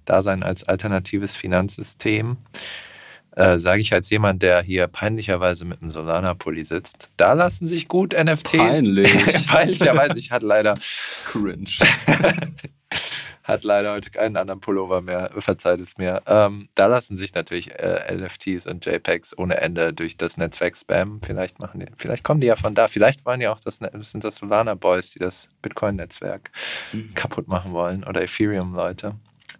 Dasein 0.04 0.42
als 0.42 0.64
alternatives 0.64 1.34
Finanzsystem. 1.34 2.36
Äh, 3.32 3.58
Sage 3.58 3.82
ich 3.82 3.92
als 3.92 4.08
jemand, 4.08 4.42
der 4.42 4.62
hier 4.62 4.86
peinlicherweise 4.86 5.66
mit 5.66 5.82
einem 5.82 5.90
Solana-Pulli 5.90 6.64
sitzt. 6.64 7.10
Da 7.18 7.34
lassen 7.34 7.66
sich 7.66 7.86
gut 7.86 8.14
NFTs. 8.14 8.52
Peinlich. 8.52 9.46
Peinlicherweise, 9.46 10.18
ich 10.18 10.30
hatte 10.30 10.46
leider. 10.46 10.74
Cringe. 11.26 11.66
hat 13.42 13.64
leider 13.64 13.92
heute 13.92 14.10
keinen 14.10 14.36
anderen 14.36 14.60
Pullover 14.60 15.00
mehr, 15.00 15.30
verzeiht 15.38 15.80
es 15.80 15.98
mir. 15.98 16.22
Ähm, 16.26 16.68
da 16.74 16.86
lassen 16.86 17.16
sich 17.16 17.34
natürlich 17.34 17.72
äh, 17.78 18.14
NFTs 18.14 18.66
und 18.66 18.84
JPEGs 18.84 19.38
ohne 19.38 19.58
Ende 19.58 19.92
durch 19.92 20.16
das 20.16 20.36
Netzwerk 20.36 20.76
spammen. 20.76 21.20
Vielleicht 21.24 21.60
machen 21.60 21.80
die, 21.80 21.86
vielleicht 21.96 22.24
kommen 22.24 22.40
die 22.40 22.48
ja 22.48 22.56
von 22.56 22.74
da. 22.74 22.88
Vielleicht 22.88 23.24
wollen 23.24 23.40
ja 23.40 23.52
auch 23.52 23.60
das, 23.60 23.78
das 23.78 24.10
sind 24.10 24.24
das 24.24 24.36
Solana 24.36 24.74
Boys, 24.74 25.10
die 25.10 25.20
das 25.20 25.48
Bitcoin-Netzwerk 25.62 26.50
mhm. 26.92 27.14
kaputt 27.14 27.46
machen 27.46 27.72
wollen 27.72 28.04
oder 28.04 28.22
Ethereum-Leute. 28.22 29.14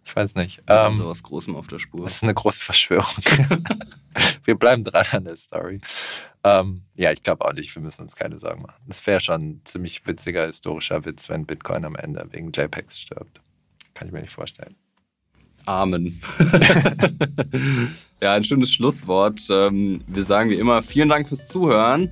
Ich 0.04 0.14
weiß 0.14 0.36
nicht. 0.36 0.62
Ähm, 0.68 0.98
so 0.98 1.08
was 1.08 1.22
Großem 1.22 1.56
auf 1.56 1.66
der 1.66 1.80
Spur. 1.80 2.04
Das 2.04 2.16
ist 2.16 2.22
eine 2.22 2.34
große 2.34 2.62
Verschwörung. 2.62 3.12
wir 4.44 4.54
bleiben 4.54 4.84
dran 4.84 5.04
an 5.10 5.24
der 5.24 5.36
Story. 5.36 5.80
Ähm, 6.46 6.82
ja, 6.94 7.10
ich 7.10 7.24
glaube 7.24 7.44
auch 7.44 7.54
nicht, 7.54 7.74
wir 7.74 7.82
müssen 7.82 8.02
uns 8.02 8.14
keine 8.14 8.38
Sorgen 8.38 8.62
machen. 8.62 8.80
Es 8.88 9.04
wäre 9.04 9.18
schon 9.18 9.42
ein 9.42 9.60
ziemlich 9.64 10.06
witziger 10.06 10.46
historischer 10.46 11.04
Witz, 11.04 11.28
wenn 11.28 11.44
Bitcoin 11.44 11.84
am 11.84 11.96
Ende 11.96 12.24
wegen 12.30 12.52
JPEGs 12.52 13.00
stirbt. 13.00 13.40
Kann 13.94 14.06
ich 14.06 14.14
mir 14.14 14.20
nicht 14.20 14.32
vorstellen. 14.32 14.76
Amen. 15.64 16.22
ja, 18.20 18.34
ein 18.34 18.44
schönes 18.44 18.72
Schlusswort. 18.72 19.40
Ähm, 19.50 20.04
wir 20.06 20.22
sagen 20.22 20.50
wie 20.50 20.54
immer 20.54 20.82
vielen 20.82 21.08
Dank 21.08 21.28
fürs 21.28 21.46
Zuhören. 21.46 22.10